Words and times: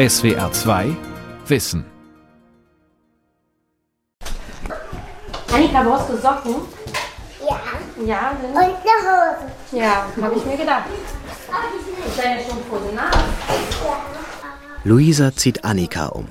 SWR 0.00 0.50
2 0.50 0.96
Wissen. 1.46 1.84
Annika, 5.52 5.82
brauchst 5.82 6.08
du 6.08 6.16
Socken? 6.16 6.54
Ja. 7.46 7.60
Ja, 8.06 8.30
Und 8.42 8.56
eine 8.56 8.72
Hose. 8.72 9.76
ja, 9.78 10.06
habe 10.22 10.34
ich 10.36 10.44
mir 10.46 10.56
gedacht. 10.56 10.84
Ist 12.06 12.18
deine 12.18 12.40
Strumpfhose 12.42 12.94
nach? 12.94 13.12
Luisa 14.84 15.34
zieht 15.36 15.64
Annika 15.64 16.06
um. 16.06 16.28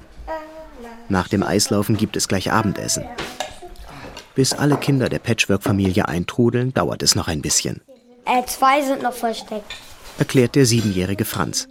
Nach 1.10 1.28
dem 1.28 1.44
Eislaufen 1.44 1.96
gibt 1.96 2.16
es 2.18 2.28
gleich 2.28 2.52
Abendessen. 2.52 3.04
Bis 4.34 4.54
alle 4.54 4.78
Kinder 4.78 5.10
der 5.10 5.20
Patchwork-Familie 5.20 6.08
eintrudeln, 6.08 6.74
dauert 6.74 7.04
es 7.04 7.14
noch 7.16 7.28
ein 7.28 7.42
bisschen, 7.42 7.82
Äh, 8.26 8.46
zwei 8.48 8.82
sind 8.82 9.04
noch 9.04 9.14
versteckt. 9.14 9.76
erklärt 10.18 10.56
der 10.56 10.66
siebenjährige 10.66 11.26
Franz. 11.26 11.68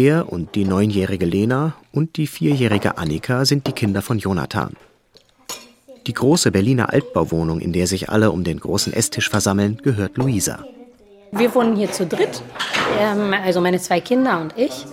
Er 0.00 0.32
und 0.32 0.54
die 0.54 0.64
neunjährige 0.64 1.26
Lena 1.26 1.74
und 1.92 2.16
die 2.16 2.26
vierjährige 2.26 2.96
Annika 2.96 3.44
sind 3.44 3.66
die 3.66 3.72
Kinder 3.72 4.00
von 4.00 4.18
Jonathan. 4.18 4.72
Die 6.06 6.14
große 6.14 6.50
Berliner 6.50 6.90
Altbauwohnung, 6.90 7.60
in 7.60 7.74
der 7.74 7.86
sich 7.86 8.08
alle 8.08 8.30
um 8.30 8.42
den 8.42 8.60
großen 8.60 8.94
Esstisch 8.94 9.28
versammeln, 9.28 9.78
gehört 9.82 10.16
Luisa. 10.16 10.64
Wir 11.32 11.54
wohnen 11.54 11.76
hier 11.76 11.92
zu 11.92 12.06
dritt. 12.06 12.42
Ähm, 12.98 13.34
also 13.44 13.60
meine 13.60 13.78
zwei 13.78 14.00
Kinder 14.00 14.40
und 14.40 14.54
ich. 14.56 14.86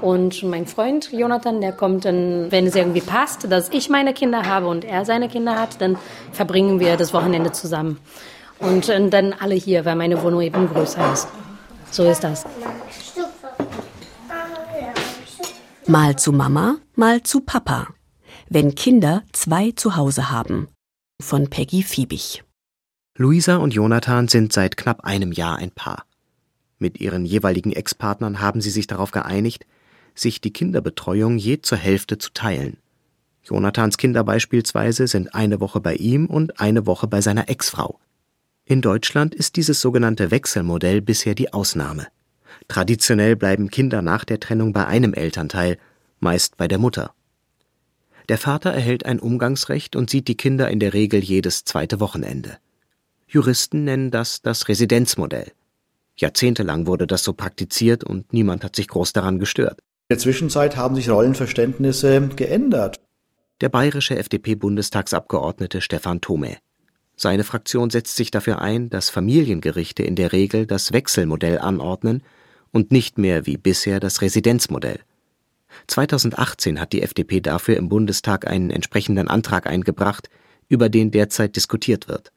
Und 0.00 0.42
mein 0.42 0.66
Freund 0.66 1.12
Jonathan, 1.12 1.60
der 1.60 1.72
kommt 1.72 2.06
dann, 2.06 2.50
wenn 2.50 2.66
es 2.66 2.74
irgendwie 2.74 3.02
passt, 3.02 3.52
dass 3.52 3.68
ich 3.68 3.90
meine 3.90 4.14
Kinder 4.14 4.46
habe 4.46 4.68
und 4.68 4.86
er 4.86 5.04
seine 5.04 5.28
Kinder 5.28 5.60
hat, 5.60 5.82
dann 5.82 5.98
verbringen 6.32 6.80
wir 6.80 6.96
das 6.96 7.12
Wochenende 7.12 7.52
zusammen. 7.52 7.98
Und 8.58 8.88
äh, 8.88 9.06
dann 9.10 9.34
alle 9.38 9.54
hier, 9.54 9.84
weil 9.84 9.96
meine 9.96 10.22
Wohnung 10.22 10.40
eben 10.40 10.66
größer 10.66 11.12
ist. 11.12 11.28
So 11.90 12.04
ist 12.04 12.24
das. 12.24 12.46
Mal 15.88 16.18
zu 16.18 16.32
Mama, 16.32 16.78
mal 16.96 17.22
zu 17.22 17.42
Papa. 17.42 17.94
Wenn 18.48 18.74
Kinder 18.74 19.22
zwei 19.30 19.70
zu 19.70 19.94
Hause 19.94 20.32
haben. 20.32 20.66
Von 21.22 21.48
Peggy 21.48 21.84
Fiebig. 21.84 22.42
Luisa 23.16 23.58
und 23.58 23.72
Jonathan 23.72 24.26
sind 24.26 24.52
seit 24.52 24.76
knapp 24.76 25.04
einem 25.04 25.30
Jahr 25.30 25.58
ein 25.58 25.70
Paar. 25.70 26.04
Mit 26.80 27.00
ihren 27.00 27.24
jeweiligen 27.24 27.70
Ex-Partnern 27.70 28.40
haben 28.40 28.60
sie 28.60 28.70
sich 28.70 28.88
darauf 28.88 29.12
geeinigt, 29.12 29.64
sich 30.16 30.40
die 30.40 30.52
Kinderbetreuung 30.52 31.38
je 31.38 31.60
zur 31.60 31.78
Hälfte 31.78 32.18
zu 32.18 32.32
teilen. 32.32 32.78
Jonathans 33.44 33.96
Kinder 33.96 34.24
beispielsweise 34.24 35.06
sind 35.06 35.36
eine 35.36 35.60
Woche 35.60 35.78
bei 35.78 35.94
ihm 35.94 36.26
und 36.26 36.58
eine 36.58 36.86
Woche 36.86 37.06
bei 37.06 37.20
seiner 37.20 37.48
Ex-Frau. 37.48 38.00
In 38.64 38.82
Deutschland 38.82 39.36
ist 39.36 39.54
dieses 39.54 39.80
sogenannte 39.80 40.32
Wechselmodell 40.32 41.00
bisher 41.00 41.36
die 41.36 41.52
Ausnahme. 41.52 42.08
Traditionell 42.68 43.36
bleiben 43.36 43.70
Kinder 43.70 44.02
nach 44.02 44.24
der 44.24 44.40
Trennung 44.40 44.72
bei 44.72 44.86
einem 44.86 45.14
Elternteil, 45.14 45.78
meist 46.18 46.56
bei 46.56 46.68
der 46.68 46.78
Mutter. 46.78 47.14
Der 48.28 48.38
Vater 48.38 48.70
erhält 48.72 49.06
ein 49.06 49.20
Umgangsrecht 49.20 49.94
und 49.94 50.10
sieht 50.10 50.26
die 50.26 50.36
Kinder 50.36 50.68
in 50.68 50.80
der 50.80 50.94
Regel 50.94 51.22
jedes 51.22 51.64
zweite 51.64 52.00
Wochenende. 52.00 52.58
Juristen 53.28 53.84
nennen 53.84 54.10
das 54.10 54.42
das 54.42 54.68
Residenzmodell. 54.68 55.52
Jahrzehntelang 56.16 56.86
wurde 56.86 57.06
das 57.06 57.22
so 57.22 57.34
praktiziert 57.34 58.02
und 58.02 58.32
niemand 58.32 58.64
hat 58.64 58.74
sich 58.74 58.88
groß 58.88 59.12
daran 59.12 59.38
gestört. 59.38 59.80
In 60.08 60.14
der 60.14 60.18
Zwischenzeit 60.18 60.76
haben 60.76 60.94
sich 60.94 61.10
Rollenverständnisse 61.10 62.28
geändert. 62.34 63.00
Der 63.60 63.68
bayerische 63.68 64.16
FDP-Bundestagsabgeordnete 64.18 65.80
Stefan 65.80 66.20
Thome. 66.20 66.56
Seine 67.16 67.44
Fraktion 67.44 67.90
setzt 67.90 68.16
sich 68.16 68.30
dafür 68.30 68.60
ein, 68.60 68.90
dass 68.90 69.08
Familiengerichte 69.08 70.02
in 70.02 70.16
der 70.16 70.32
Regel 70.32 70.66
das 70.66 70.92
Wechselmodell 70.92 71.58
anordnen 71.58 72.22
und 72.72 72.92
nicht 72.92 73.18
mehr 73.18 73.46
wie 73.46 73.56
bisher 73.56 74.00
das 74.00 74.22
Residenzmodell. 74.22 75.00
2018 75.86 76.80
hat 76.80 76.92
die 76.92 77.02
FDP 77.02 77.40
dafür 77.40 77.76
im 77.76 77.88
Bundestag 77.88 78.46
einen 78.46 78.70
entsprechenden 78.70 79.28
Antrag 79.28 79.66
eingebracht, 79.66 80.30
über 80.68 80.88
den 80.88 81.10
derzeit 81.10 81.56
diskutiert 81.56 82.08
wird. 82.08 82.32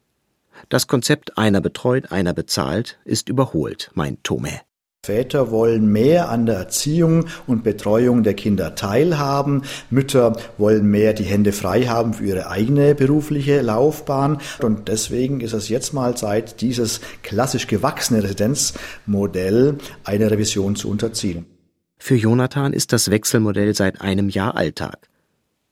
Das 0.67 0.87
Konzept 0.87 1.37
einer 1.37 1.61
betreut, 1.61 2.11
einer 2.11 2.33
bezahlt 2.33 2.99
ist 3.05 3.29
überholt, 3.29 3.91
meint 3.93 4.23
Thome. 4.23 4.61
Väter 5.05 5.49
wollen 5.49 5.89
mehr 5.91 6.29
an 6.29 6.45
der 6.45 6.55
Erziehung 6.55 7.25
und 7.47 7.63
Betreuung 7.63 8.23
der 8.23 8.33
Kinder 8.33 8.75
teilhaben. 8.75 9.63
Mütter 9.89 10.35
wollen 10.57 10.87
mehr 10.87 11.13
die 11.13 11.23
Hände 11.23 11.53
frei 11.53 11.83
haben 11.83 12.13
für 12.13 12.25
ihre 12.25 12.49
eigene 12.49 12.95
berufliche 12.95 13.61
Laufbahn. 13.61 14.39
Und 14.61 14.89
deswegen 14.89 15.39
ist 15.39 15.53
es 15.53 15.69
jetzt 15.69 15.93
mal 15.93 16.17
Zeit, 16.17 16.59
dieses 16.59 16.99
klassisch 17.23 17.67
gewachsene 17.67 18.23
Residenzmodell 18.23 19.77
einer 20.03 20.31
Revision 20.31 20.75
zu 20.75 20.89
unterziehen. 20.89 21.45
Für 21.97 22.15
Jonathan 22.15 22.73
ist 22.73 22.91
das 22.91 23.09
Wechselmodell 23.09 23.73
seit 23.75 24.01
einem 24.01 24.27
Jahr 24.27 24.57
Alltag. 24.57 25.07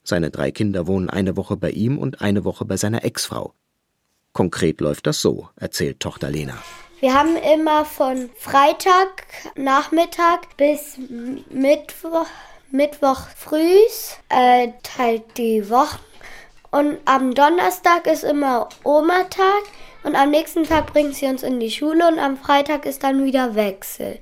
Seine 0.04 0.32
drei 0.32 0.52
Kinder 0.52 0.88
wohnen 0.88 1.10
eine 1.10 1.36
Woche 1.36 1.58
bei 1.58 1.72
ihm 1.72 1.98
und 1.98 2.22
eine 2.22 2.46
Woche 2.46 2.64
bei 2.64 2.78
seiner 2.78 3.04
Ex-Frau. 3.04 3.54
Konkret 4.32 4.80
läuft 4.80 5.06
das 5.06 5.22
so, 5.22 5.50
erzählt 5.58 6.00
Tochter 6.00 6.32
Lena. 6.32 6.58
Wir 7.00 7.14
haben 7.14 7.36
immer 7.36 7.86
von 7.86 8.32
Freitag 8.38 9.28
Nachmittag 9.56 10.58
bis 10.58 10.98
Mittwoch, 11.52 12.26
Mittwoch 12.72 13.20
frühs 13.36 14.18
äh, 14.30 14.70
halt 14.98 15.22
die 15.38 15.70
Wochen. 15.70 16.00
Und 16.72 16.98
am 17.06 17.36
Donnerstag 17.36 18.08
ist 18.08 18.24
immer 18.24 18.70
Oma-Tag 18.84 19.62
und 20.04 20.16
am 20.16 20.32
nächsten 20.32 20.64
Tag 20.64 20.92
bringt 20.92 21.14
sie 21.14 21.28
uns 21.28 21.44
in 21.44 21.60
die 21.60 21.70
Schule 21.70 22.08
und 22.08 22.18
am 22.18 22.36
Freitag 22.36 22.88
ist 22.88 23.04
dann 23.04 23.24
wieder 23.24 23.54
Wechsel. 23.54 24.18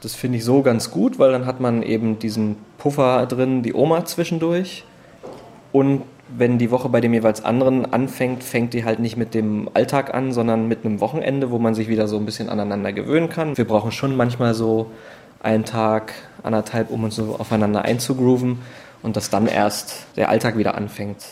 Das 0.00 0.14
finde 0.14 0.38
ich 0.38 0.44
so 0.44 0.62
ganz 0.62 0.92
gut, 0.92 1.18
weil 1.18 1.32
dann 1.32 1.44
hat 1.44 1.58
man 1.58 1.82
eben 1.82 2.20
diesen 2.20 2.56
Puffer 2.78 3.26
drin, 3.26 3.64
die 3.64 3.74
Oma 3.74 4.04
zwischendurch. 4.04 4.84
Und 5.72 6.02
wenn 6.36 6.58
die 6.58 6.70
Woche 6.70 6.88
bei 6.88 7.00
dem 7.00 7.12
jeweils 7.12 7.44
anderen 7.44 7.92
anfängt, 7.92 8.42
fängt 8.44 8.74
die 8.74 8.84
halt 8.84 8.98
nicht 8.98 9.16
mit 9.16 9.34
dem 9.34 9.68
Alltag 9.74 10.14
an, 10.14 10.32
sondern 10.32 10.68
mit 10.68 10.84
einem 10.84 11.00
Wochenende, 11.00 11.50
wo 11.50 11.58
man 11.58 11.74
sich 11.74 11.88
wieder 11.88 12.08
so 12.08 12.16
ein 12.16 12.24
bisschen 12.24 12.48
aneinander 12.48 12.92
gewöhnen 12.92 13.28
kann. 13.28 13.56
Wir 13.56 13.66
brauchen 13.66 13.92
schon 13.92 14.16
manchmal 14.16 14.54
so 14.54 14.90
einen 15.40 15.64
Tag, 15.64 16.14
anderthalb, 16.42 16.90
um 16.90 17.04
uns 17.04 17.16
so 17.16 17.36
aufeinander 17.38 17.82
einzugrooven 17.82 18.58
und 19.02 19.16
dass 19.16 19.30
dann 19.30 19.46
erst 19.46 20.06
der 20.16 20.28
Alltag 20.28 20.56
wieder 20.56 20.76
anfängt. 20.76 21.24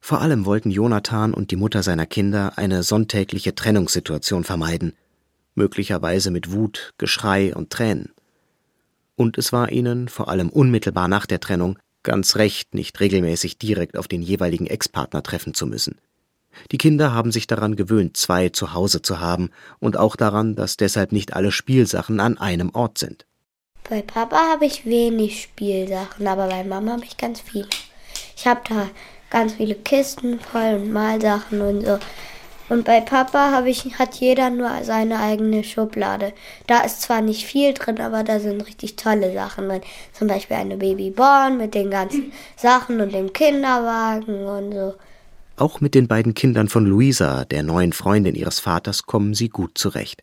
Vor 0.00 0.20
allem 0.20 0.44
wollten 0.44 0.70
Jonathan 0.70 1.32
und 1.32 1.50
die 1.50 1.56
Mutter 1.56 1.82
seiner 1.82 2.04
Kinder 2.04 2.52
eine 2.56 2.82
sonntägliche 2.82 3.54
Trennungssituation 3.54 4.44
vermeiden, 4.44 4.92
möglicherweise 5.54 6.30
mit 6.30 6.52
Wut, 6.52 6.92
Geschrei 6.98 7.54
und 7.54 7.70
Tränen. 7.70 8.12
Und 9.16 9.38
es 9.38 9.52
war 9.52 9.72
ihnen, 9.72 10.08
vor 10.08 10.28
allem 10.28 10.50
unmittelbar 10.50 11.08
nach 11.08 11.24
der 11.24 11.40
Trennung, 11.40 11.78
ganz 12.04 12.36
recht, 12.36 12.74
nicht 12.74 13.00
regelmäßig 13.00 13.58
direkt 13.58 13.96
auf 13.96 14.06
den 14.06 14.22
jeweiligen 14.22 14.66
Ex-Partner 14.66 15.22
treffen 15.22 15.54
zu 15.54 15.66
müssen. 15.66 15.98
Die 16.70 16.78
Kinder 16.78 17.12
haben 17.12 17.32
sich 17.32 17.46
daran 17.46 17.74
gewöhnt, 17.74 18.16
zwei 18.16 18.48
zu 18.50 18.72
Hause 18.72 19.02
zu 19.02 19.18
haben 19.18 19.50
und 19.80 19.96
auch 19.96 20.14
daran, 20.14 20.54
dass 20.54 20.76
deshalb 20.76 21.10
nicht 21.10 21.34
alle 21.34 21.50
Spielsachen 21.50 22.20
an 22.20 22.38
einem 22.38 22.70
Ort 22.70 22.98
sind. 22.98 23.26
Bei 23.88 24.02
Papa 24.02 24.36
habe 24.52 24.64
ich 24.64 24.86
wenig 24.86 25.42
Spielsachen, 25.42 26.26
aber 26.26 26.46
bei 26.46 26.64
Mama 26.64 26.92
habe 26.92 27.04
ich 27.04 27.16
ganz 27.16 27.40
viele. 27.40 27.66
Ich 28.36 28.46
habe 28.46 28.60
da 28.68 28.88
ganz 29.30 29.54
viele 29.54 29.74
Kisten 29.74 30.40
voll 30.40 30.80
und 30.80 30.92
Malsachen 30.92 31.60
und 31.60 31.84
so. 31.84 31.98
Und 32.68 32.84
bei 32.84 33.00
Papa 33.00 33.50
habe 33.50 33.68
ich, 33.68 33.98
hat 33.98 34.14
jeder 34.14 34.48
nur 34.50 34.70
seine 34.82 35.20
eigene 35.20 35.64
Schublade. 35.64 36.32
Da 36.66 36.80
ist 36.80 37.02
zwar 37.02 37.20
nicht 37.20 37.44
viel 37.44 37.74
drin, 37.74 38.00
aber 38.00 38.22
da 38.24 38.40
sind 38.40 38.66
richtig 38.66 38.96
tolle 38.96 39.34
Sachen 39.34 39.68
drin. 39.68 39.82
Zum 40.12 40.28
Beispiel 40.28 40.56
eine 40.56 40.76
Babyborn 40.76 41.58
mit 41.58 41.74
den 41.74 41.90
ganzen 41.90 42.32
Sachen 42.56 43.00
und 43.00 43.12
dem 43.12 43.32
Kinderwagen 43.32 44.46
und 44.46 44.72
so. 44.72 44.94
Auch 45.56 45.80
mit 45.80 45.94
den 45.94 46.08
beiden 46.08 46.34
Kindern 46.34 46.68
von 46.68 46.84
Luisa, 46.84 47.44
der 47.44 47.62
neuen 47.62 47.92
Freundin 47.92 48.34
ihres 48.34 48.60
Vaters, 48.60 49.04
kommen 49.04 49.34
sie 49.34 49.50
gut 49.50 49.78
zurecht. 49.78 50.22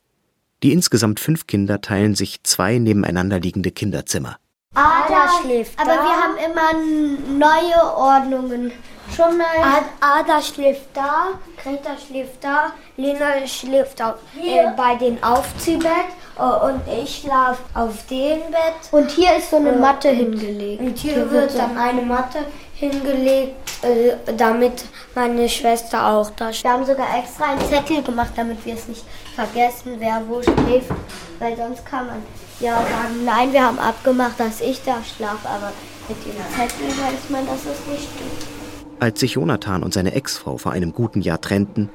Die 0.64 0.74
insgesamt 0.74 1.20
fünf 1.20 1.48
Kinder 1.48 1.80
teilen 1.82 2.16
sich 2.16 2.44
zwei 2.44 2.78
nebeneinander 2.78 3.40
liegende 3.40 3.72
Kinderzimmer. 3.72 4.38
Ada 4.74 5.28
schläft 5.42 5.80
Aber 5.80 5.92
wir 5.92 6.00
haben 6.00 6.38
immer 6.38 7.40
neue 7.40 7.96
Ordnungen. 7.96 8.72
Schon 9.16 9.38
mal. 9.38 9.46
Ad 9.62 9.86
Ada 10.00 10.42
schläft 10.42 10.88
da, 10.94 11.28
Greta 11.62 11.92
schläft 11.98 12.44
da, 12.44 12.72
Lena 12.96 13.46
schläft 13.46 14.02
auf, 14.02 14.16
äh, 14.42 14.68
bei 14.78 14.96
den 14.96 15.22
Aufziehbett 15.22 16.12
äh, 16.40 16.42
und 16.42 16.82
ich 16.88 17.22
schlafe 17.22 17.62
auf 17.74 18.06
dem 18.10 18.40
Bett. 18.52 18.92
Und 18.92 19.12
hier 19.12 19.36
ist 19.36 19.50
so 19.50 19.58
eine 19.58 19.74
Matte 19.74 20.10
hingelegt. 20.10 20.82
Und 20.82 20.98
hier, 20.98 21.30
wird 21.30 21.58
dann 21.58 21.78
eine 21.78 22.02
Matte 22.02 22.40
hingelegt, 22.76 23.84
äh, 23.84 24.14
damit 24.38 24.86
meine 25.14 25.50
Schwester 25.50 26.08
auch 26.08 26.30
da 26.32 26.46
schläft. 26.46 26.64
Wir 26.64 26.72
haben 26.72 26.86
sogar 26.86 27.18
extra 27.18 27.52
einen 27.52 27.62
Zettel 27.62 28.02
gemacht, 28.02 28.32
damit 28.36 28.66
wir 28.66 28.76
es 28.76 28.88
nicht 28.88 29.04
vergessen, 29.36 29.96
wer 29.98 30.22
wo 30.28 30.42
schläft. 30.42 30.92
Weil 31.40 31.58
sonst 31.58 31.86
kann 31.86 32.08
man 32.08 32.24
ja 32.62 32.76
sagen, 32.76 33.26
nein, 33.26 33.52
wir 33.52 33.64
haben 33.64 33.80
abgemacht, 33.80 34.40
dass 34.40 34.62
ich 34.62 34.82
da 34.84 34.98
schlafe, 35.04 35.50
aber 35.50 35.74
mit 36.08 36.18
dem 36.26 36.34
Zettel 36.56 36.88
weiß 36.88 37.30
man, 37.30 37.46
dass 37.46 37.60
es 37.60 37.86
nicht 37.88 38.10
stimmt. 38.10 38.61
Als 39.02 39.20
sich 39.20 39.32
Jonathan 39.32 39.82
und 39.82 39.96
seine 39.96 40.14
Ex-Frau 40.14 40.58
vor 40.58 40.74
einem 40.74 40.94
guten 40.94 41.22
Jahr 41.22 41.42
trennten, 41.42 41.90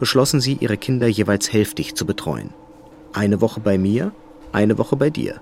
beschlossen 0.00 0.40
sie, 0.40 0.54
ihre 0.58 0.76
Kinder 0.76 1.06
jeweils 1.06 1.52
hälftig 1.52 1.94
zu 1.94 2.04
betreuen. 2.04 2.52
Eine 3.12 3.40
Woche 3.40 3.60
bei 3.60 3.78
mir, 3.78 4.10
eine 4.50 4.76
Woche 4.76 4.96
bei 4.96 5.08
dir. 5.08 5.40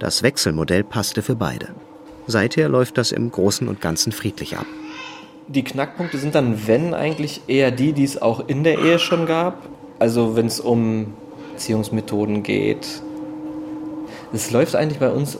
Das 0.00 0.24
Wechselmodell 0.24 0.82
passte 0.82 1.22
für 1.22 1.36
beide. 1.36 1.68
Seither 2.26 2.68
läuft 2.68 2.98
das 2.98 3.12
im 3.12 3.30
Großen 3.30 3.68
und 3.68 3.80
Ganzen 3.80 4.10
friedlich 4.10 4.56
ab. 4.56 4.66
Die 5.46 5.62
Knackpunkte 5.62 6.18
sind 6.18 6.34
dann, 6.34 6.66
wenn 6.66 6.92
eigentlich 6.92 7.42
eher 7.46 7.70
die, 7.70 7.92
die 7.92 8.02
es 8.02 8.20
auch 8.20 8.48
in 8.48 8.64
der 8.64 8.80
Ehe 8.80 8.98
schon 8.98 9.26
gab. 9.26 9.68
Also 10.00 10.34
wenn 10.34 10.46
es 10.46 10.58
um 10.58 11.14
Erziehungsmethoden 11.52 12.42
geht. 12.42 13.00
Es 14.32 14.50
läuft 14.50 14.74
eigentlich 14.74 14.98
bei 14.98 15.10
uns 15.10 15.38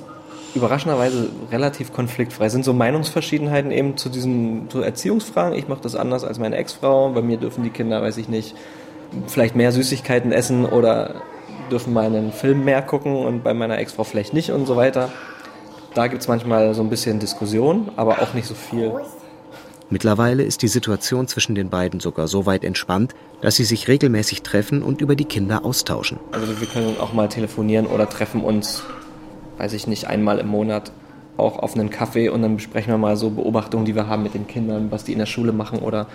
überraschenderweise 0.54 1.31
relativ 1.50 1.93
konfliktfrei. 1.93 2.46
Es 2.46 2.52
sind 2.52 2.64
so 2.64 2.72
Meinungsverschiedenheiten 2.72 3.70
eben 3.70 3.96
zu 3.96 4.08
diesen 4.08 4.69
zu 4.70 4.81
Erziehungsfragen. 4.81 5.58
Ich 5.58 5.69
mache 5.69 5.81
das 5.82 5.96
anders 5.96 6.25
als 6.25 6.38
meine 6.38 6.56
Ex-Frau. 6.56 7.10
Bei 7.10 7.22
mir 7.22 7.38
dürfen 7.38 7.64
die 7.64 7.70
Kinder, 7.70 8.02
weiß 8.02 8.19
ich 8.19 8.28
nicht, 8.28 8.54
vielleicht 9.26 9.56
mehr 9.56 9.72
Süßigkeiten 9.72 10.32
essen 10.32 10.64
oder 10.66 11.22
dürfen 11.70 11.93
mal 11.93 12.06
einen 12.06 12.32
Film 12.32 12.64
mehr 12.64 12.82
gucken 12.82 13.14
und 13.14 13.43
bei 13.43 13.54
meiner 13.54 13.78
Ex-Frau 13.78 14.04
vielleicht 14.04 14.34
nicht 14.34 14.50
und 14.50 14.66
so 14.66 14.76
weiter. 14.76 15.10
Da 15.94 16.06
gibt 16.06 16.22
es 16.22 16.28
manchmal 16.28 16.75
so 16.75 16.82
ein 16.82 16.90
bisschen 16.90 17.19
Diskussion, 17.19 17.90
aber 17.96 18.22
auch 18.22 18.34
nicht 18.34 18.46
so 18.46 18.54
viel. 18.54 18.93
Mittlerweile 19.90 20.43
ist 20.43 20.62
die 20.62 20.69
Situation 20.69 21.28
zwischen 21.28 21.54
den 21.54 21.69
beiden 21.69 22.00
sogar 22.00 22.26
so 22.26 22.46
weit 22.46 22.64
entspannt, 22.64 23.14
dass 23.43 23.56
sie 23.56 23.64
sich 23.64 23.88
regelmäßig 23.88 24.43
treffen 24.43 24.82
und 24.82 25.02
über 25.02 25.16
die 25.16 25.26
Kinder 25.26 25.66
austauschen. 25.66 26.19
Also 26.32 26.60
wir 26.60 26.66
können 26.66 26.96
auch 26.99 27.12
mal 27.12 27.28
telefonieren 27.28 27.87
oder 27.87 28.08
treffen 28.08 28.43
uns, 28.43 28.84
weiß 29.58 29.72
ich 29.72 29.87
nicht, 29.87 30.06
einmal 30.06 30.38
im 30.38 30.49
Monat 30.49 30.93
auch 31.37 31.58
auf 31.58 31.75
einen 31.75 31.90
Kaffee 31.90 32.28
und 32.28 32.43
dann 32.43 32.56
besprechen 32.56 32.93
wir 32.93 32.99
mal 32.99 33.16
so 33.16 33.31
Beobachtungen, 33.31 33.84
die 33.84 33.94
wir 33.94 34.06
haben 34.06 34.22
mit 34.22 34.34
den 34.34 34.46
Kindern, 34.46 34.90
was 34.90 35.04
die 35.04 35.12
in 35.12 35.19
der 35.19 35.26
Schule 35.26 35.52
machen 35.52 35.78
oder 35.78 36.06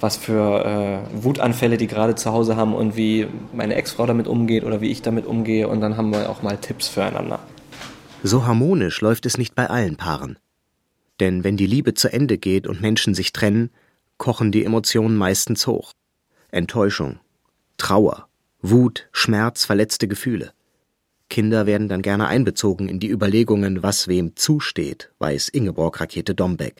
was 0.00 0.16
für 0.16 0.64
äh, 0.64 1.24
Wutanfälle 1.24 1.76
die 1.76 1.86
gerade 1.86 2.14
zu 2.14 2.32
Hause 2.32 2.56
haben 2.56 2.74
und 2.74 2.96
wie 2.96 3.26
meine 3.52 3.74
Ex-Frau 3.74 4.06
damit 4.06 4.26
umgeht 4.26 4.64
oder 4.64 4.80
wie 4.80 4.90
ich 4.90 5.02
damit 5.02 5.26
umgehe 5.26 5.68
und 5.68 5.80
dann 5.80 5.96
haben 5.96 6.12
wir 6.12 6.28
auch 6.30 6.42
mal 6.42 6.56
Tipps 6.56 6.88
füreinander. 6.88 7.38
So 8.22 8.46
harmonisch 8.46 9.00
läuft 9.00 9.26
es 9.26 9.38
nicht 9.38 9.54
bei 9.54 9.68
allen 9.68 9.96
Paaren. 9.96 10.38
Denn 11.20 11.44
wenn 11.44 11.56
die 11.56 11.66
Liebe 11.66 11.94
zu 11.94 12.12
Ende 12.12 12.38
geht 12.38 12.66
und 12.66 12.80
Menschen 12.80 13.14
sich 13.14 13.32
trennen, 13.32 13.70
kochen 14.18 14.50
die 14.50 14.64
Emotionen 14.64 15.16
meistens 15.16 15.66
hoch. 15.66 15.92
Enttäuschung, 16.50 17.18
Trauer, 17.76 18.26
Wut, 18.62 19.08
Schmerz, 19.12 19.64
verletzte 19.64 20.08
Gefühle. 20.08 20.52
Kinder 21.34 21.66
werden 21.66 21.88
dann 21.88 22.00
gerne 22.00 22.28
einbezogen 22.28 22.88
in 22.88 23.00
die 23.00 23.10
Überlegungen, 23.10 23.82
was 23.82 24.06
wem 24.06 24.36
zusteht, 24.36 25.10
weiß 25.18 25.48
Ingeborg 25.48 26.00
Rakete 26.00 26.32
Dombeck. 26.32 26.76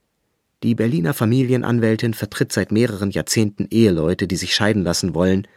Die 0.62 0.76
Berliner 0.76 1.12
Familienanwältin 1.12 2.14
vertritt 2.14 2.52
seit 2.52 2.70
mehreren 2.70 3.10
Jahrzehnten 3.10 3.66
Eheleute, 3.68 4.28
die 4.28 4.36
sich 4.36 4.54
scheiden 4.54 4.84
lassen 4.84 5.12
wollen, 5.12 5.48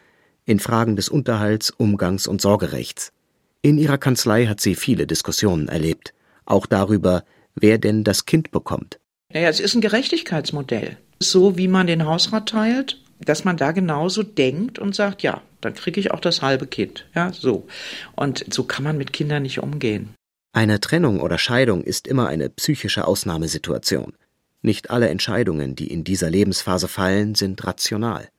in 0.45 0.57
Fragen 0.59 0.95
des 0.95 1.09
Unterhalts, 1.09 1.69
Umgangs 1.69 2.25
und 2.25 2.41
Sorgerechts. 2.41 3.13
In 3.61 3.77
ihrer 3.77 3.99
Kanzlei 3.99 4.47
hat 4.47 4.61
sie 4.61 4.73
viele 4.73 5.05
Diskussionen 5.05 5.67
erlebt, 5.67 6.15
auch 6.45 6.65
darüber, 6.65 7.23
wer 7.53 7.77
denn 7.77 8.03
das 8.03 8.25
Kind 8.25 8.49
bekommt. 8.49 8.97
Naja, 9.31 9.49
es 9.49 9.59
ist 9.59 9.75
ein 9.75 9.81
Gerechtigkeitsmodell. 9.81 10.97
So 11.19 11.55
wie 11.55 11.67
man 11.67 11.85
den 11.85 12.07
Hausrat 12.07 12.49
teilt, 12.49 12.99
dass 13.19 13.45
man 13.45 13.57
da 13.57 13.73
genauso 13.73 14.23
denkt 14.23 14.79
und 14.79 14.95
sagt, 14.95 15.21
ja, 15.21 15.43
dann 15.61 15.73
kriege 15.73 15.99
ich 15.99 16.11
auch 16.11 16.19
das 16.19 16.41
halbe 16.41 16.67
Kind. 16.67 17.05
Ja, 17.15 17.31
so. 17.33 17.67
Und 18.15 18.45
so 18.53 18.63
kann 18.63 18.83
man 18.83 18.97
mit 18.97 19.13
Kindern 19.13 19.43
nicht 19.43 19.59
umgehen. 19.59 20.13
Eine 20.53 20.79
Trennung 20.79 21.19
oder 21.19 21.37
Scheidung 21.37 21.83
ist 21.83 22.07
immer 22.07 22.27
eine 22.27 22.49
psychische 22.49 23.07
Ausnahmesituation. 23.07 24.13
Nicht 24.61 24.89
alle 24.89 25.09
Entscheidungen, 25.09 25.75
die 25.75 25.91
in 25.91 26.03
dieser 26.03 26.29
Lebensphase 26.29 26.87
fallen, 26.87 27.35
sind 27.35 27.63
rational. 27.65 28.29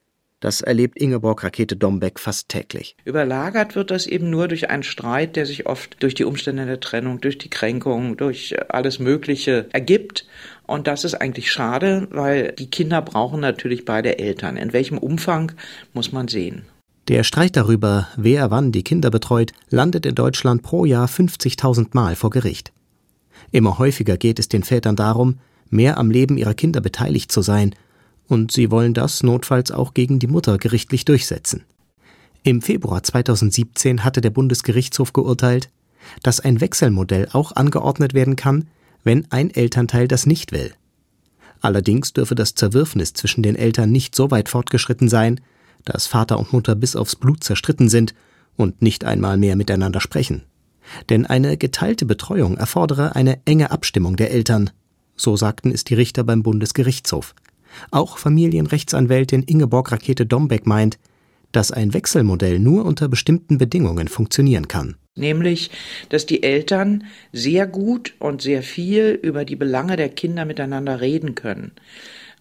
Das 0.40 0.60
erlebt 0.60 0.98
Ingeborg 0.98 1.42
Rakete 1.42 1.74
Dombeck 1.76 2.20
fast 2.20 2.48
täglich. 2.48 2.96
Überlagert 3.04 3.74
wird 3.74 3.90
das 3.90 4.06
eben 4.06 4.30
nur 4.30 4.46
durch 4.46 4.70
einen 4.70 4.84
Streit, 4.84 5.34
der 5.34 5.46
sich 5.46 5.66
oft 5.66 6.00
durch 6.00 6.14
die 6.14 6.24
Umstände 6.24 6.64
der 6.64 6.78
Trennung, 6.78 7.20
durch 7.20 7.38
die 7.38 7.50
Kränkung, 7.50 8.16
durch 8.16 8.54
alles 8.68 9.00
Mögliche 9.00 9.66
ergibt. 9.72 10.26
Und 10.64 10.86
das 10.86 11.04
ist 11.04 11.14
eigentlich 11.14 11.50
schade, 11.50 12.06
weil 12.10 12.52
die 12.52 12.70
Kinder 12.70 13.02
brauchen 13.02 13.40
natürlich 13.40 13.84
beide 13.84 14.20
Eltern. 14.20 14.56
In 14.56 14.72
welchem 14.72 14.98
Umfang 14.98 15.52
muss 15.92 16.12
man 16.12 16.28
sehen. 16.28 16.66
Der 17.08 17.24
Streit 17.24 17.56
darüber, 17.56 18.06
wer 18.16 18.50
wann 18.50 18.70
die 18.70 18.82
Kinder 18.82 19.10
betreut, 19.10 19.52
landet 19.70 20.04
in 20.04 20.14
Deutschland 20.14 20.62
pro 20.62 20.84
Jahr 20.84 21.08
50.000 21.08 21.88
Mal 21.92 22.14
vor 22.14 22.28
Gericht. 22.28 22.70
Immer 23.50 23.78
häufiger 23.78 24.18
geht 24.18 24.38
es 24.38 24.48
den 24.48 24.62
Vätern 24.62 24.94
darum, 24.94 25.38
mehr 25.70 25.96
am 25.96 26.10
Leben 26.10 26.36
ihrer 26.36 26.52
Kinder 26.52 26.82
beteiligt 26.82 27.32
zu 27.32 27.40
sein 27.40 27.74
und 28.26 28.52
sie 28.52 28.70
wollen 28.70 28.92
das 28.92 29.22
notfalls 29.22 29.70
auch 29.70 29.94
gegen 29.94 30.18
die 30.18 30.26
Mutter 30.26 30.58
gerichtlich 30.58 31.06
durchsetzen. 31.06 31.64
Im 32.42 32.60
Februar 32.60 33.02
2017 33.02 34.04
hatte 34.04 34.20
der 34.20 34.30
Bundesgerichtshof 34.30 35.14
geurteilt, 35.14 35.70
dass 36.22 36.40
ein 36.40 36.60
Wechselmodell 36.60 37.28
auch 37.32 37.52
angeordnet 37.52 38.12
werden 38.12 38.36
kann, 38.36 38.68
wenn 39.02 39.26
ein 39.30 39.48
Elternteil 39.48 40.08
das 40.08 40.26
nicht 40.26 40.52
will. 40.52 40.74
Allerdings 41.62 42.12
dürfe 42.12 42.34
das 42.34 42.54
Zerwürfnis 42.54 43.14
zwischen 43.14 43.42
den 43.42 43.56
Eltern 43.56 43.90
nicht 43.90 44.14
so 44.14 44.30
weit 44.30 44.50
fortgeschritten 44.50 45.08
sein, 45.08 45.40
dass 45.84 46.06
Vater 46.06 46.38
und 46.38 46.52
Mutter 46.52 46.74
bis 46.74 46.96
aufs 46.96 47.16
Blut 47.16 47.44
zerstritten 47.44 47.88
sind 47.88 48.14
und 48.56 48.82
nicht 48.82 49.04
einmal 49.04 49.36
mehr 49.36 49.56
miteinander 49.56 50.00
sprechen. 50.00 50.42
Denn 51.10 51.26
eine 51.26 51.56
geteilte 51.56 52.06
Betreuung 52.06 52.56
erfordere 52.56 53.14
eine 53.14 53.40
enge 53.44 53.70
Abstimmung 53.70 54.16
der 54.16 54.30
Eltern, 54.30 54.70
so 55.16 55.36
sagten 55.36 55.70
es 55.70 55.84
die 55.84 55.94
Richter 55.94 56.24
beim 56.24 56.42
Bundesgerichtshof. 56.42 57.34
Auch 57.90 58.18
Familienrechtsanwältin 58.18 59.42
Ingeborg 59.42 59.92
Rakete 59.92 60.26
Dombeck 60.26 60.66
meint, 60.66 60.98
dass 61.52 61.72
ein 61.72 61.94
Wechselmodell 61.94 62.58
nur 62.58 62.84
unter 62.84 63.08
bestimmten 63.08 63.58
Bedingungen 63.58 64.08
funktionieren 64.08 64.68
kann. 64.68 64.96
Nämlich, 65.14 65.70
dass 66.10 66.26
die 66.26 66.42
Eltern 66.42 67.04
sehr 67.32 67.66
gut 67.66 68.14
und 68.18 68.42
sehr 68.42 68.62
viel 68.62 69.18
über 69.20 69.44
die 69.44 69.56
Belange 69.56 69.96
der 69.96 70.10
Kinder 70.10 70.44
miteinander 70.44 71.00
reden 71.00 71.34
können. 71.34 71.72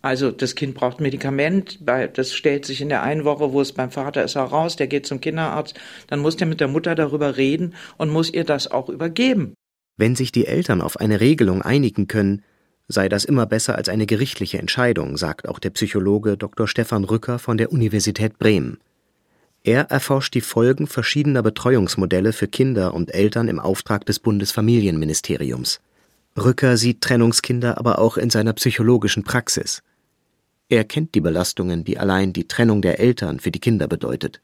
Also 0.08 0.32
das 0.32 0.56
Kind 0.56 0.74
braucht 0.74 1.02
Medikament, 1.02 1.80
das 1.86 2.34
stellt 2.34 2.64
sich 2.64 2.80
in 2.80 2.88
der 2.88 3.04
einen 3.04 3.26
Woche, 3.26 3.52
wo 3.52 3.60
es 3.60 3.74
beim 3.74 3.92
Vater 3.92 4.24
ist, 4.24 4.36
heraus, 4.36 4.78
der 4.78 4.88
geht 4.88 5.06
zum 5.06 5.20
Kinderarzt, 5.20 5.78
dann 6.08 6.22
muss 6.22 6.38
der 6.38 6.48
mit 6.48 6.62
der 6.62 6.70
Mutter 6.70 6.96
darüber 6.96 7.36
reden 7.36 7.74
und 7.98 8.10
muss 8.10 8.32
ihr 8.32 8.46
das 8.46 8.72
auch 8.72 8.88
übergeben. 8.88 9.54
Wenn 9.98 10.16
sich 10.16 10.32
die 10.32 10.48
Eltern 10.48 10.80
auf 10.80 10.96
eine 10.96 11.20
Regelung 11.20 11.62
einigen 11.62 12.08
können, 12.08 12.42
sei 12.88 13.10
das 13.10 13.26
immer 13.26 13.46
besser 13.48 13.76
als 13.76 13.90
eine 13.90 14.06
gerichtliche 14.06 14.60
Entscheidung, 14.60 15.18
sagt 15.18 15.50
auch 15.50 15.60
der 15.60 15.72
Psychologe 15.72 16.38
Dr. 16.38 16.70
Stefan 16.70 17.04
Rücker 17.04 17.38
von 17.38 17.58
der 17.58 17.74
Universität 17.74 18.40
Bremen. 18.40 18.78
Er 19.66 19.92
erforscht 19.92 20.36
die 20.36 20.40
Folgen 20.40 20.88
verschiedener 20.88 21.44
Betreuungsmodelle 21.44 22.32
für 22.32 22.48
Kinder 22.48 22.94
und 22.94 23.14
Eltern 23.14 23.50
im 23.50 23.60
Auftrag 23.60 24.06
des 24.06 24.20
Bundesfamilienministeriums. 24.20 25.82
Rücker 26.38 26.78
sieht 26.78 27.02
Trennungskinder 27.02 27.78
aber 27.78 28.00
auch 28.00 28.16
in 28.16 28.30
seiner 28.30 28.54
psychologischen 28.54 29.26
Praxis. 29.26 29.84
Er 30.70 30.84
kennt 30.84 31.16
die 31.16 31.22
Belastungen, 31.22 31.84
die 31.84 31.98
allein 31.98 32.34
die 32.34 32.48
Trennung 32.48 32.82
der 32.82 33.00
Eltern 33.00 33.40
für 33.40 33.52
die 33.52 33.60
Kinder 33.60 33.88
bedeutet. 33.88 34.42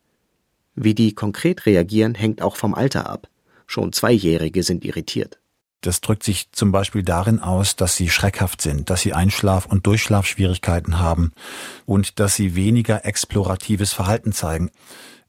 Wie 0.73 0.95
die 0.95 1.13
konkret 1.13 1.65
reagieren, 1.65 2.15
hängt 2.15 2.41
auch 2.41 2.55
vom 2.55 2.73
Alter 2.73 3.09
ab. 3.09 3.27
Schon 3.67 3.91
Zweijährige 3.91 4.63
sind 4.63 4.85
irritiert. 4.85 5.39
Das 5.81 5.99
drückt 5.99 6.23
sich 6.23 6.49
zum 6.53 6.71
Beispiel 6.71 7.03
darin 7.03 7.39
aus, 7.39 7.75
dass 7.75 7.97
sie 7.97 8.09
schreckhaft 8.09 8.61
sind, 8.61 8.89
dass 8.89 9.01
sie 9.01 9.13
Einschlaf- 9.13 9.65
und 9.65 9.85
Durchschlafschwierigkeiten 9.85 10.99
haben 10.99 11.33
und 11.85 12.21
dass 12.21 12.35
sie 12.35 12.55
weniger 12.55 13.05
exploratives 13.05 13.91
Verhalten 13.91 14.31
zeigen. 14.31 14.71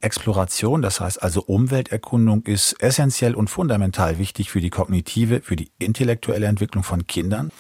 Exploration, 0.01 0.81
das 0.81 1.01
heißt 1.01 1.23
also 1.23 1.43
Umwelterkundung, 1.43 2.43
ist 2.45 2.81
essentiell 2.81 3.35
und 3.35 3.49
fundamental 3.49 4.19
wichtig 4.19 4.51
für 4.51 4.61
die 4.61 4.71
kognitive, 4.71 5.41
für 5.41 5.57
die 5.57 5.73
intellektuelle 5.79 6.47
Entwicklung 6.47 6.85
von 6.85 7.07
Kindern. 7.07 7.51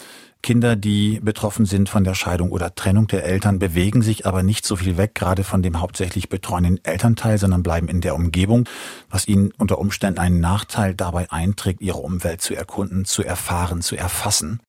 Kinder, 0.45 0.77
die 0.77 1.21
betroffen 1.21 1.65
sind 1.65 1.89
von 1.89 2.05
der 2.05 2.15
Scheidung 2.15 2.53
oder 2.53 2.75
Trennung 2.75 3.07
der 3.07 3.25
Eltern, 3.25 3.59
bewegen 3.59 4.03
sich 4.03 4.27
aber 4.27 4.43
nicht 4.43 4.67
so 4.67 4.77
viel 4.77 4.99
weg, 4.99 5.15
gerade 5.15 5.43
von 5.43 5.63
dem 5.63 5.81
hauptsächlich 5.81 6.29
betreuenden 6.29 6.85
Elternteil, 6.85 7.39
sondern 7.39 7.63
bleiben 7.63 7.89
in 7.89 8.03
der 8.03 8.15
Umgebung, 8.15 8.69
was 9.09 9.27
ihnen 9.27 9.53
unter 9.57 9.79
Umständen 9.79 10.21
einen 10.21 10.41
Nachteil 10.41 10.95
dabei 10.95 11.31
einträgt, 11.33 11.81
ihre 11.81 11.99
Umwelt 11.99 12.43
zu 12.43 12.55
erkunden, 12.55 13.07
zu 13.07 13.25
erfahren, 13.25 13.81
zu 13.81 13.97
erfassen. 13.97 14.61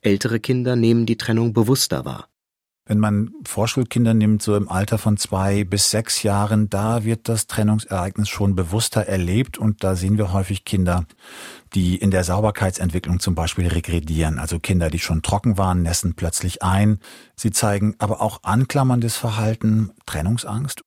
Ältere 0.00 0.40
Kinder 0.40 0.76
nehmen 0.76 1.04
die 1.04 1.18
Trennung 1.18 1.52
bewusster 1.52 2.06
wahr. 2.06 2.28
Wenn 2.88 3.00
man 3.00 3.34
Vorschulkinder 3.44 4.14
nimmt, 4.14 4.42
so 4.42 4.56
im 4.56 4.70
Alter 4.70 4.96
von 4.96 5.18
zwei 5.18 5.62
bis 5.64 5.90
sechs 5.90 6.22
Jahren, 6.22 6.70
da 6.70 7.04
wird 7.04 7.28
das 7.28 7.46
Trennungsereignis 7.46 8.30
schon 8.30 8.56
bewusster 8.56 9.02
erlebt 9.02 9.58
und 9.58 9.84
da 9.84 9.94
sehen 9.94 10.16
wir 10.16 10.32
häufig 10.32 10.64
Kinder, 10.64 11.04
die 11.74 11.96
in 11.96 12.10
der 12.10 12.24
Sauberkeitsentwicklung 12.24 13.20
zum 13.20 13.34
Beispiel 13.34 13.66
regredieren. 13.66 14.38
Also 14.38 14.58
Kinder, 14.58 14.88
die 14.88 15.00
schon 15.00 15.20
trocken 15.20 15.58
waren, 15.58 15.82
nässen 15.82 16.14
plötzlich 16.14 16.62
ein. 16.62 16.98
Sie 17.36 17.50
zeigen 17.50 17.94
aber 17.98 18.22
auch 18.22 18.42
anklammerndes 18.42 19.18
Verhalten, 19.18 19.90
Trennungsangst. 20.06 20.80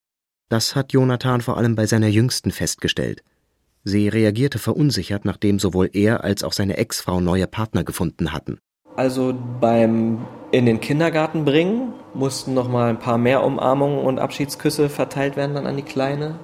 Das 0.48 0.74
hat 0.74 0.92
Jonathan 0.92 1.40
vor 1.40 1.56
allem 1.56 1.76
bei 1.76 1.86
seiner 1.86 2.08
Jüngsten 2.08 2.50
festgestellt. 2.50 3.22
Sie 3.84 4.08
reagierte 4.08 4.58
verunsichert, 4.58 5.24
nachdem 5.24 5.60
sowohl 5.60 5.88
er 5.92 6.24
als 6.24 6.42
auch 6.42 6.52
seine 6.52 6.78
Ex-Frau 6.78 7.20
neue 7.20 7.46
Partner 7.46 7.84
gefunden 7.84 8.32
hatten. 8.32 8.58
Also 8.96 9.34
beim 9.60 10.18
in 10.50 10.66
den 10.66 10.80
Kindergarten 10.80 11.44
bringen 11.44 11.94
mussten 12.12 12.52
noch 12.52 12.68
mal 12.68 12.90
ein 12.90 12.98
paar 12.98 13.16
mehr 13.16 13.42
Umarmungen 13.42 13.98
und 13.98 14.18
Abschiedsküsse 14.18 14.90
verteilt 14.90 15.34
werden 15.34 15.54
dann 15.54 15.66
an 15.66 15.76
die 15.76 15.82
Kleine. 15.82 16.38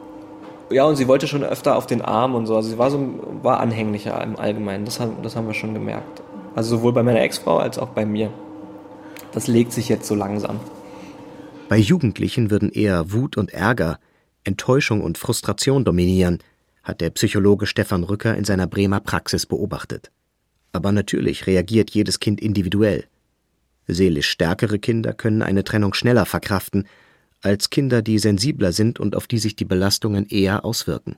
Ja, 0.70 0.84
und 0.84 0.96
sie 0.96 1.08
wollte 1.08 1.28
schon 1.28 1.44
öfter 1.44 1.76
auf 1.76 1.86
den 1.86 2.02
Arm 2.02 2.34
und 2.34 2.46
so. 2.46 2.56
Also 2.56 2.70
sie 2.70 2.78
war 2.78 2.90
so 2.90 2.98
war 3.42 3.60
anhänglicher 3.60 4.22
im 4.22 4.36
Allgemeinen. 4.36 4.86
Das 4.86 4.98
haben, 4.98 5.16
das 5.22 5.36
haben 5.36 5.46
wir 5.46 5.54
schon 5.54 5.74
gemerkt. 5.74 6.22
Also 6.54 6.76
sowohl 6.76 6.92
bei 6.92 7.02
meiner 7.02 7.20
Ex-Frau 7.20 7.58
als 7.58 7.78
auch 7.78 7.90
bei 7.90 8.06
mir. 8.06 8.30
Das 9.32 9.46
legt 9.46 9.72
sich 9.72 9.88
jetzt 9.88 10.06
so 10.06 10.14
langsam. 10.14 10.58
Bei 11.68 11.76
Jugendlichen 11.76 12.50
würden 12.50 12.70
eher 12.70 13.12
Wut 13.12 13.36
und 13.36 13.52
Ärger, 13.52 13.98
Enttäuschung 14.44 15.02
und 15.02 15.18
Frustration 15.18 15.84
dominieren, 15.84 16.38
hat 16.82 17.02
der 17.02 17.10
Psychologe 17.10 17.66
Stefan 17.66 18.04
Rücker 18.04 18.34
in 18.36 18.44
seiner 18.44 18.66
Bremer 18.66 19.00
Praxis 19.00 19.44
beobachtet. 19.44 20.10
Aber 20.72 20.92
natürlich 20.92 21.46
reagiert 21.46 21.90
jedes 21.90 22.20
Kind 22.20 22.40
individuell. 22.40 23.04
Seelisch 23.86 24.28
stärkere 24.28 24.78
Kinder 24.78 25.14
können 25.14 25.42
eine 25.42 25.64
Trennung 25.64 25.94
schneller 25.94 26.26
verkraften 26.26 26.86
als 27.40 27.70
Kinder, 27.70 28.02
die 28.02 28.18
sensibler 28.18 28.72
sind 28.72 29.00
und 29.00 29.14
auf 29.16 29.26
die 29.26 29.38
sich 29.38 29.56
die 29.56 29.64
Belastungen 29.64 30.26
eher 30.26 30.64
auswirken. 30.64 31.16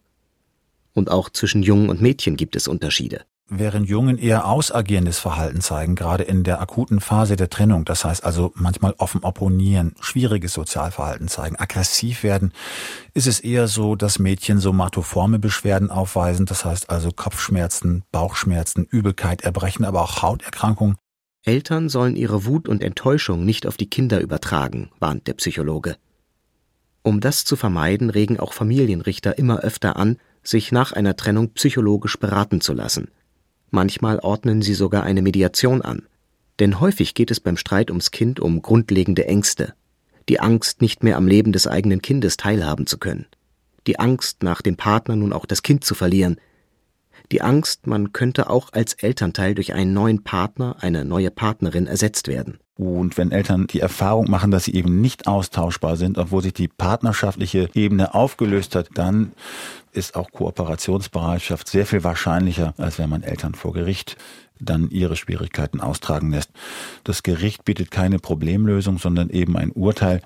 Und 0.93 1.11
auch 1.11 1.31
zwischen 1.31 1.63
Jungen 1.63 1.89
und 1.89 2.01
Mädchen 2.01 2.37
gibt 2.37 2.57
es 2.57 2.69
Unterschiede 2.69 3.25
während 3.51 3.89
Jungen 3.89 4.17
eher 4.17 4.47
ausagierendes 4.47 5.19
Verhalten 5.19 5.61
zeigen, 5.61 5.97
gerade 5.97 6.23
in 6.23 6.45
der 6.45 6.61
akuten 6.61 7.01
Phase 7.01 7.37
der 7.37 7.51
Trennung. 7.51 7.85
Das 7.85 8.05
heißt 8.05 8.25
also 8.25 8.53
manchmal 8.55 8.95
offen 8.99 9.23
opponieren, 9.23 9.95
schwieriges 10.01 10.53
Sozialverhalten 10.55 11.29
zeigen, 11.29 11.57
aggressiv 11.57 12.23
werden, 12.23 12.53
ist 13.13 13.27
es 13.27 13.41
eher 13.41 13.69
so, 13.69 13.97
dass 13.97 14.19
Mädchen 14.19 14.59
somatoforme 14.59 15.39
Beschwerden 15.39 15.91
aufweisen. 15.91 16.47
Das 16.47 16.65
heißt 16.65 16.89
also 16.89 17.11
Kopfschmerzen, 17.11 18.05
Bauchschmerzen, 18.13 18.85
Übelkeit, 18.85 19.43
Erbrechen, 19.43 19.85
aber 19.85 20.03
auch 20.03 20.23
Hauterkrankungen. 20.23 20.97
Eltern 21.43 21.89
sollen 21.89 22.17
ihre 22.17 22.45
Wut 22.47 22.69
und 22.69 22.83
Enttäuschung 22.83 23.45
nicht 23.45 23.67
auf 23.67 23.77
die 23.77 23.91
Kinder 23.91 24.21
übertragen, 24.21 24.91
warnt 25.01 25.27
der 25.27 25.35
Psychologe. 25.35 25.97
Um 27.03 27.21
das 27.21 27.45
zu 27.45 27.57
vermeiden, 27.57 28.11
regen 28.11 28.39
auch 28.39 28.53
Familienrichter 28.53 29.39
immer 29.39 29.61
öfter 29.61 29.97
an, 29.97 30.19
sich 30.43 30.71
nach 30.71 30.93
einer 30.93 31.17
Trennung 31.17 31.53
psychologisch 31.55 32.19
beraten 32.19 32.61
zu 32.61 32.73
lassen– 32.73 33.11
Manchmal 33.71 34.19
ordnen 34.19 34.63
sie 34.63 34.75
sogar 34.75 35.05
eine 35.05 35.23
Mediation 35.23 35.83
an. 35.83 36.07
Denn 36.59 36.81
häufig 36.81 37.15
geht 37.15 37.31
es 37.31 37.41
beim 37.41 37.57
Streit 37.57 37.91
ums 37.91 38.11
Kind 38.11 38.41
um 38.41 38.63
grundlegende 38.63 39.27
Ängste. 39.27 39.75
Die 40.29 40.41
Angst, 40.41 40.83
nicht 40.83 41.03
mehr 41.03 41.17
am 41.17 41.27
Leben 41.27 41.53
des 41.53 41.67
eigenen 41.67 42.03
Kindes 42.03 42.37
teilhaben 42.37 42.87
zu 42.87 42.99
können. 42.99 43.27
Die 43.87 43.99
Angst, 43.99 44.43
nach 44.43 44.61
dem 44.61 44.77
Partner 44.77 45.17
nun 45.17 45.33
auch 45.33 45.47
das 45.47 45.63
Kind 45.63 45.85
zu 45.85 45.95
verlieren. 45.95 46.37
Die 47.33 47.43
Angst, 47.43 47.87
man 47.87 48.13
könnte 48.13 48.51
auch 48.51 48.73
als 48.73 48.95
Elternteil 48.95 49.55
durch 49.55 49.73
einen 49.73 49.95
neuen 49.95 50.23
Partner, 50.23 50.77
eine 50.81 51.05
neue 51.05 51.31
Partnerin 51.31 51.87
ersetzt 51.87 52.29
werden. 52.29 52.59
Und 52.81 53.19
wenn 53.19 53.31
Eltern 53.31 53.67
die 53.67 53.81
Erfahrung 53.81 54.31
machen, 54.31 54.51
dass 54.51 54.65
sie 54.65 54.73
eben 54.73 55.03
nicht 55.03 55.27
austauschbar 55.27 55.99
sind, 55.99 56.17
obwohl 56.17 56.41
sich 56.41 56.55
die 56.55 56.67
partnerschaftliche 56.67 57.69
Ebene 57.75 58.15
aufgelöst 58.15 58.75
hat, 58.75 58.89
dann 58.95 59.33
ist 59.93 60.17
auch 60.17 60.31
Kooperationsbereitschaft 60.33 61.69
sehr 61.69 61.85
viel 61.85 62.05
wahrscheinlicher, 62.05 62.73
als 62.79 62.99
wenn 62.99 63.11
man 63.11 63.23
Eltern 63.23 63.55
vor 63.55 63.75
Gericht 63.75 64.17
dann 64.59 64.89
ihre 64.89 65.17
Schwierigkeiten 65.17 65.83
austragen 65.83 66.31
lässt. 66.31 66.53
Das 67.05 67.23
Gericht 67.23 67.67
bietet 67.67 67.91
keine 67.91 68.19
Problemlösung, 68.19 68.97
sondern 68.97 69.29
eben 69.29 69.59
ein 69.59 69.73
Urteil. 69.73 70.23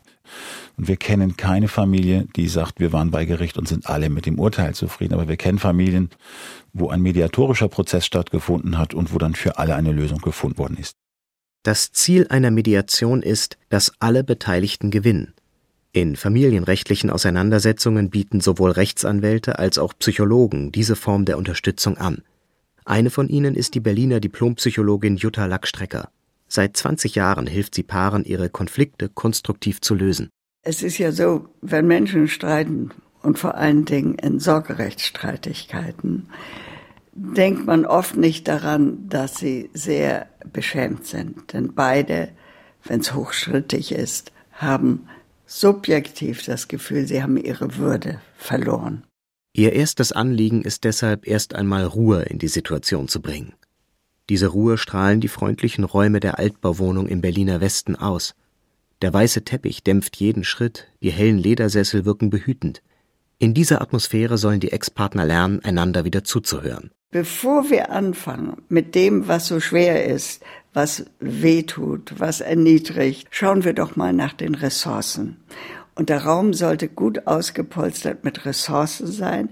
Und 0.76 0.86
wir 0.86 0.96
kennen 0.96 1.36
keine 1.36 1.66
Familie, 1.66 2.28
die 2.36 2.46
sagt, 2.46 2.78
wir 2.78 2.92
waren 2.92 3.10
bei 3.10 3.24
Gericht 3.24 3.58
und 3.58 3.66
sind 3.66 3.88
alle 3.88 4.10
mit 4.10 4.26
dem 4.26 4.38
Urteil 4.38 4.76
zufrieden. 4.76 5.14
Aber 5.14 5.26
wir 5.26 5.36
kennen 5.36 5.58
Familien, 5.58 6.08
wo 6.72 6.88
ein 6.88 7.02
mediatorischer 7.02 7.68
Prozess 7.68 8.06
stattgefunden 8.06 8.78
hat 8.78 8.94
und 8.94 9.12
wo 9.12 9.18
dann 9.18 9.34
für 9.34 9.58
alle 9.58 9.74
eine 9.74 9.90
Lösung 9.90 10.18
gefunden 10.18 10.58
worden 10.58 10.76
ist. 10.76 11.03
Das 11.64 11.92
Ziel 11.92 12.26
einer 12.28 12.50
Mediation 12.50 13.22
ist, 13.22 13.56
dass 13.70 13.94
alle 13.98 14.22
Beteiligten 14.22 14.90
gewinnen. 14.90 15.32
In 15.92 16.14
familienrechtlichen 16.14 17.08
Auseinandersetzungen 17.08 18.10
bieten 18.10 18.40
sowohl 18.40 18.72
Rechtsanwälte 18.72 19.58
als 19.58 19.78
auch 19.78 19.94
Psychologen 19.98 20.72
diese 20.72 20.94
Form 20.94 21.24
der 21.24 21.38
Unterstützung 21.38 21.96
an. 21.96 22.22
Eine 22.84 23.08
von 23.08 23.30
ihnen 23.30 23.54
ist 23.54 23.74
die 23.74 23.80
Berliner 23.80 24.20
Diplompsychologin 24.20 25.16
Jutta 25.16 25.46
Lackstrecker. 25.46 26.10
Seit 26.48 26.76
20 26.76 27.14
Jahren 27.14 27.46
hilft 27.46 27.74
sie 27.74 27.82
Paaren, 27.82 28.26
ihre 28.26 28.50
Konflikte 28.50 29.08
konstruktiv 29.08 29.80
zu 29.80 29.94
lösen. 29.94 30.28
Es 30.60 30.82
ist 30.82 30.98
ja 30.98 31.12
so, 31.12 31.48
wenn 31.62 31.86
Menschen 31.86 32.28
streiten 32.28 32.90
und 33.22 33.38
vor 33.38 33.54
allen 33.54 33.86
Dingen 33.86 34.16
in 34.16 34.38
Sorgerechtsstreitigkeiten, 34.38 36.28
denkt 37.14 37.66
man 37.66 37.86
oft 37.86 38.16
nicht 38.16 38.48
daran, 38.48 39.08
dass 39.08 39.36
sie 39.36 39.70
sehr 39.72 40.26
beschämt 40.52 41.06
sind. 41.06 41.52
Denn 41.52 41.74
beide, 41.74 42.30
wenn 42.84 43.00
es 43.00 43.14
hochschrittig 43.14 43.92
ist, 43.92 44.32
haben 44.52 45.08
subjektiv 45.46 46.44
das 46.44 46.68
Gefühl, 46.68 47.06
sie 47.06 47.22
haben 47.22 47.36
ihre 47.36 47.76
Würde 47.76 48.20
verloren. 48.36 49.04
Ihr 49.52 49.72
erstes 49.72 50.10
Anliegen 50.10 50.62
ist 50.62 50.84
deshalb 50.84 51.26
erst 51.26 51.54
einmal 51.54 51.84
Ruhe 51.84 52.22
in 52.22 52.38
die 52.38 52.48
Situation 52.48 53.06
zu 53.06 53.22
bringen. 53.22 53.54
Diese 54.28 54.48
Ruhe 54.48 54.78
strahlen 54.78 55.20
die 55.20 55.28
freundlichen 55.28 55.84
Räume 55.84 56.18
der 56.18 56.38
Altbauwohnung 56.38 57.06
im 57.06 57.20
Berliner 57.20 57.60
Westen 57.60 57.94
aus. 57.94 58.34
Der 59.02 59.12
weiße 59.12 59.44
Teppich 59.44 59.84
dämpft 59.84 60.16
jeden 60.16 60.44
Schritt, 60.44 60.88
die 61.02 61.12
hellen 61.12 61.38
Ledersessel 61.38 62.04
wirken 62.04 62.30
behütend. 62.30 62.82
In 63.38 63.54
dieser 63.54 63.82
Atmosphäre 63.82 64.38
sollen 64.38 64.60
die 64.60 64.72
Ex-Partner 64.72 65.26
lernen, 65.26 65.60
einander 65.62 66.04
wieder 66.04 66.24
zuzuhören. 66.24 66.90
Bevor 67.14 67.70
wir 67.70 67.92
anfangen 67.92 68.56
mit 68.68 68.96
dem, 68.96 69.28
was 69.28 69.46
so 69.46 69.60
schwer 69.60 70.04
ist, 70.04 70.42
was 70.72 71.04
wehtut, 71.20 72.12
was 72.18 72.40
erniedrigt, 72.40 73.28
schauen 73.30 73.62
wir 73.62 73.72
doch 73.72 73.94
mal 73.94 74.12
nach 74.12 74.32
den 74.32 74.56
Ressourcen. 74.56 75.36
Und 75.94 76.08
der 76.08 76.24
Raum 76.24 76.54
sollte 76.54 76.88
gut 76.88 77.28
ausgepolstert 77.28 78.24
mit 78.24 78.44
Ressourcen 78.44 79.06
sein, 79.06 79.50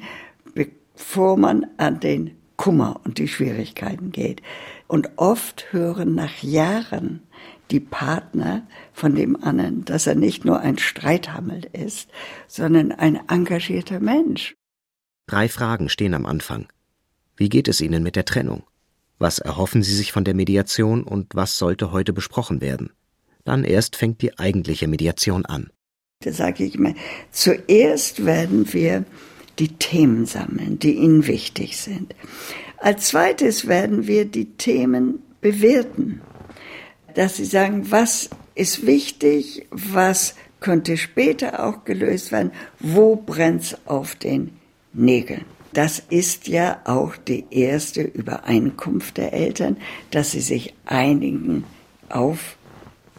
bevor 0.57 1.37
man 1.37 1.65
an 1.77 2.01
den 2.01 2.37
Kummer 2.57 3.01
und 3.05 3.19
die 3.19 3.29
Schwierigkeiten 3.29 4.11
geht. 4.11 4.43
Und 4.89 5.11
oft 5.15 5.73
hören 5.73 6.17
nach 6.17 6.43
Jahren 6.43 7.23
die 7.71 7.79
Partner 7.79 8.67
von 8.93 9.15
dem 9.15 9.41
anderen, 9.41 9.85
dass 9.85 10.09
er 10.09 10.17
nicht 10.17 10.45
nur 10.45 10.59
ein 10.59 10.79
Streithammel 10.79 11.61
ist, 11.73 12.11
sondern 12.49 12.91
ein 12.91 13.21
engagierter 13.29 14.01
Mensch. 14.01 14.57
Drei 15.29 15.49
Fragen 15.49 15.89
stehen 15.89 16.15
am 16.15 16.27
Anfang. 16.27 16.67
Wie 17.43 17.49
geht 17.49 17.67
es 17.67 17.81
Ihnen 17.81 18.05
mit 18.05 18.15
der 18.15 18.25
Trennung? 18.25 18.63
Was 19.19 19.41
erhoffen 19.41 19.83
Sie 19.83 19.97
sich 19.97 20.13
von 20.13 20.23
der 20.23 20.33
Mediation 20.33 21.03
und 21.03 21.35
was 21.35 21.59
sollte 21.59 21.91
heute 21.91 22.13
besprochen 22.13 22.61
werden? 22.61 22.93
Dann 23.45 23.65
erst 23.65 23.97
fängt 23.97 24.23
die 24.23 24.39
eigentliche 24.39 24.87
Mediation 24.87 25.45
an. 25.45 25.71
Da 26.21 26.31
sage 26.31 26.63
ich 26.63 26.77
immer, 26.77 26.95
zuerst 27.33 28.25
werden 28.25 28.73
wir 28.73 29.05
die 29.59 29.71
Themen 29.77 30.25
sammeln, 30.25 30.79
die 30.79 30.93
Ihnen 30.93 31.27
wichtig 31.27 31.79
sind. 31.79 32.15
Als 32.77 33.09
zweites 33.09 33.67
werden 33.67 34.07
wir 34.07 34.25
die 34.25 34.53
Themen 34.53 35.21
bewerten, 35.41 36.21
dass 37.17 37.39
Sie 37.39 37.45
sagen, 37.45 37.91
was 37.91 38.31
ist 38.55 38.87
wichtig, 38.87 39.67
was 39.73 40.37
könnte 40.61 40.97
später 40.97 41.67
auch 41.67 41.83
gelöst 41.85 42.31
werden, 42.31 42.53
wo 42.79 43.17
brennt 43.17 43.63
es 43.63 43.77
auf 43.85 44.15
den 44.15 44.53
Nägeln. 44.93 45.45
Das 45.73 45.99
ist 45.99 46.49
ja 46.49 46.81
auch 46.85 47.17
die 47.17 47.47
erste 47.51 48.03
Übereinkunft 48.03 49.17
der 49.17 49.33
Eltern, 49.33 49.77
dass 50.11 50.33
sie 50.33 50.41
sich 50.41 50.75
einigen 50.85 51.65
auf 52.09 52.57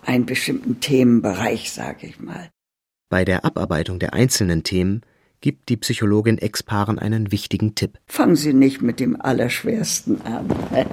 einen 0.06 0.26
bestimmten 0.26 0.80
Themenbereich, 0.80 1.72
sage 1.72 2.08
ich 2.08 2.20
mal. 2.20 2.50
Bei 3.10 3.26
der 3.26 3.46
Abarbeitung 3.46 4.00
der 4.00 4.14
einzelnen 4.14 4.64
Themen 4.64 5.02
gibt 5.42 5.70
die 5.70 5.78
Psychologin 5.78 6.38
Ex-Paaren 6.38 7.00
einen 7.00 7.32
wichtigen 7.32 7.76
Tipp. 7.76 8.00
Fangen 8.08 8.38
Sie 8.38 8.54
nicht 8.54 8.82
mit 8.82 9.00
dem 9.00 9.20
Allerschwersten 9.20 10.22
an. 10.22 10.48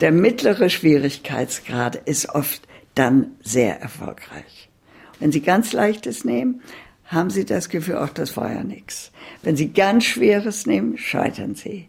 Der 0.00 0.12
mittlere 0.12 0.70
Schwierigkeitsgrad 0.70 1.96
ist 1.96 2.28
oft 2.28 2.62
dann 2.94 3.32
sehr 3.42 3.80
erfolgreich. 3.80 4.70
Wenn 5.18 5.32
Sie 5.32 5.40
ganz 5.40 5.72
Leichtes 5.72 6.24
nehmen, 6.24 6.62
haben 7.06 7.30
Sie 7.30 7.44
das 7.44 7.68
Gefühl, 7.68 7.96
ach, 7.96 8.10
das 8.10 8.36
war 8.36 8.52
ja 8.52 8.64
nichts. 8.64 9.12
Wenn 9.42 9.56
Sie 9.56 9.72
ganz 9.72 10.04
Schweres 10.04 10.66
nehmen, 10.66 10.98
scheitern 10.98 11.54
Sie. 11.54 11.88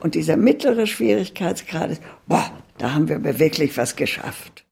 Und 0.00 0.14
dieser 0.14 0.36
mittlere 0.36 0.86
Schwierigkeitsgrad 0.86 1.90
ist, 1.90 2.02
boah, 2.26 2.50
da 2.76 2.92
haben 2.94 3.08
wir 3.08 3.16
aber 3.16 3.38
wirklich 3.38 3.76
was 3.76 3.96
geschafft. 3.96 4.64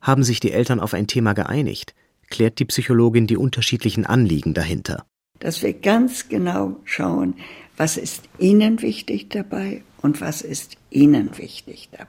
Haben 0.00 0.22
sich 0.22 0.40
die 0.40 0.52
Eltern 0.52 0.80
auf 0.80 0.94
ein 0.94 1.06
Thema 1.06 1.32
geeinigt, 1.32 1.94
klärt 2.30 2.58
die 2.58 2.64
Psychologin 2.64 3.26
die 3.26 3.36
unterschiedlichen 3.36 4.06
Anliegen 4.06 4.54
dahinter. 4.54 5.04
Dass 5.38 5.62
wir 5.62 5.72
ganz 5.72 6.28
genau 6.28 6.76
schauen, 6.84 7.34
was 7.76 7.96
ist 7.96 8.24
Ihnen 8.38 8.80
wichtig 8.80 9.28
dabei 9.28 9.82
und 10.00 10.20
was 10.20 10.42
ist 10.42 10.76
Ihnen 10.90 11.36
wichtig 11.38 11.88
dabei. 11.90 12.06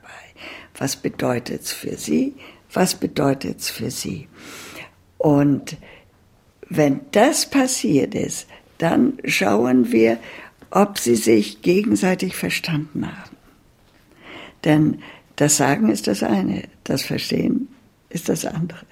Was 0.77 0.95
bedeutet 0.95 1.61
es 1.61 1.71
für 1.71 1.97
Sie? 1.97 2.35
Was 2.71 2.95
bedeutet 2.95 3.59
es 3.59 3.69
für 3.69 3.91
Sie? 3.91 4.27
Und 5.17 5.77
wenn 6.69 7.01
das 7.11 7.49
passiert 7.49 8.15
ist, 8.15 8.47
dann 8.77 9.13
schauen 9.25 9.91
wir, 9.91 10.17
ob 10.71 10.97
sie 10.97 11.15
sich 11.15 11.61
gegenseitig 11.61 12.35
verstanden 12.35 13.05
haben. 13.05 13.37
Denn 14.63 14.99
das 15.35 15.57
Sagen 15.57 15.89
ist 15.89 16.07
das 16.07 16.23
eine, 16.23 16.63
das 16.83 17.03
Verstehen 17.03 17.67
ist 18.09 18.29
das 18.29 18.45
andere. 18.45 18.85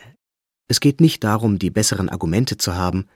Es 0.67 0.79
geht 0.79 1.01
nicht 1.01 1.23
darum, 1.23 1.59
die 1.59 1.69
besseren 1.69 2.09
Argumente 2.09 2.57
zu 2.57 2.75
haben, 2.75 3.07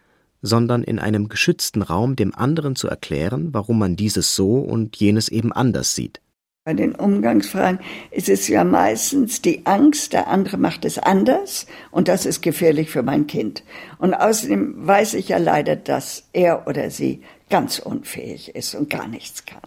sondern 0.41 0.83
in 0.83 0.99
einem 0.99 1.29
geschützten 1.29 1.81
Raum 1.81 2.15
dem 2.15 2.35
anderen 2.35 2.75
zu 2.75 2.87
erklären, 2.87 3.53
warum 3.53 3.79
man 3.79 3.95
dieses 3.95 4.35
so 4.35 4.57
und 4.59 4.95
jenes 4.97 5.29
eben 5.29 5.51
anders 5.51 5.95
sieht. 5.95 6.21
Bei 6.65 6.73
den 6.73 6.95
Umgangsfragen 6.95 7.79
ist 8.09 8.27
es 8.27 8.47
ja 8.47 8.63
meistens 8.63 9.39
die 9.39 9.67
Angst, 9.67 10.13
der 10.13 10.27
andere 10.27 10.57
macht 10.57 10.83
es 10.83 10.97
anders 10.97 11.67
und 11.91 12.07
das 12.07 12.25
ist 12.25 12.41
gefährlich 12.41 12.89
für 12.89 13.03
mein 13.03 13.27
Kind. 13.27 13.63
Und 13.99 14.15
außerdem 14.15 14.73
weiß 14.75 15.13
ich 15.13 15.29
ja 15.29 15.37
leider, 15.37 15.75
dass 15.75 16.23
er 16.33 16.65
oder 16.67 16.89
sie 16.89 17.21
ganz 17.51 17.77
unfähig 17.77 18.55
ist 18.55 18.73
und 18.73 18.89
gar 18.89 19.07
nichts 19.07 19.45
kann. 19.45 19.61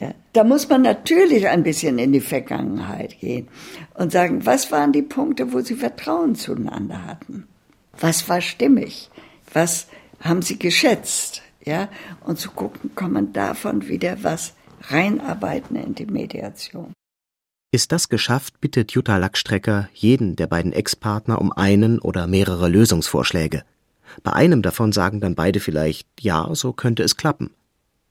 Ja, 0.00 0.14
da 0.32 0.44
muss 0.44 0.70
man 0.70 0.80
natürlich 0.80 1.46
ein 1.46 1.62
bisschen 1.62 1.98
in 1.98 2.12
die 2.14 2.22
Vergangenheit 2.22 3.20
gehen 3.20 3.48
und 3.92 4.10
sagen, 4.10 4.46
was 4.46 4.72
waren 4.72 4.92
die 4.92 5.02
Punkte, 5.02 5.52
wo 5.52 5.60
sie 5.60 5.74
Vertrauen 5.74 6.36
zueinander 6.36 7.04
hatten? 7.04 7.46
Was 8.00 8.30
war 8.30 8.40
stimmig? 8.40 9.10
Was 9.52 9.88
haben 10.20 10.40
sie 10.40 10.58
geschätzt? 10.58 11.42
Ja, 11.66 11.90
und 12.24 12.38
zu 12.38 12.50
gucken, 12.50 12.92
kann 12.94 13.12
man 13.12 13.34
davon 13.34 13.88
wieder 13.88 14.16
was 14.22 14.54
reinarbeiten 14.88 15.76
in 15.76 15.94
die 15.94 16.06
Mediation. 16.06 16.92
Ist 17.72 17.90
das 17.90 18.08
geschafft, 18.08 18.60
bittet 18.60 18.92
Jutta 18.92 19.16
Lackstrecker 19.16 19.88
jeden 19.92 20.36
der 20.36 20.46
beiden 20.46 20.72
Ex-Partner 20.72 21.40
um 21.40 21.52
einen 21.52 21.98
oder 21.98 22.26
mehrere 22.26 22.68
Lösungsvorschläge. 22.68 23.64
Bei 24.22 24.32
einem 24.32 24.62
davon 24.62 24.92
sagen 24.92 25.20
dann 25.20 25.34
beide 25.34 25.58
vielleicht, 25.58 26.06
ja, 26.20 26.54
so 26.54 26.72
könnte 26.72 27.02
es 27.02 27.16
klappen. 27.16 27.50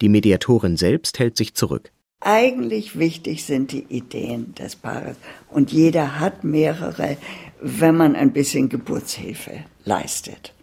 Die 0.02 0.10
Mediatorin 0.10 0.76
selbst 0.76 1.20
hält 1.20 1.38
sich 1.38 1.54
zurück. 1.54 1.92
Eigentlich 2.20 2.98
wichtig 2.98 3.46
sind 3.46 3.72
die 3.72 3.86
Ideen 3.90 4.54
des 4.56 4.76
Paares 4.76 5.18
und 5.50 5.72
jeder 5.72 6.20
hat 6.20 6.44
mehrere, 6.44 7.18
wenn 7.62 7.96
man 7.96 8.16
ein 8.16 8.34
bisschen 8.34 8.70
Geburtshilfe 8.70 9.66
leistet. 9.84 10.54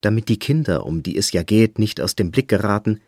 Damit 0.00 0.28
die 0.28 0.38
Kinder, 0.38 0.84
um 0.84 1.02
die 1.02 1.16
es 1.16 1.32
ja 1.32 1.42
geht, 1.42 1.78
nicht 1.78 2.00
aus 2.00 2.14
dem 2.14 2.30
Blick 2.30 2.48
geraten, 2.48 3.00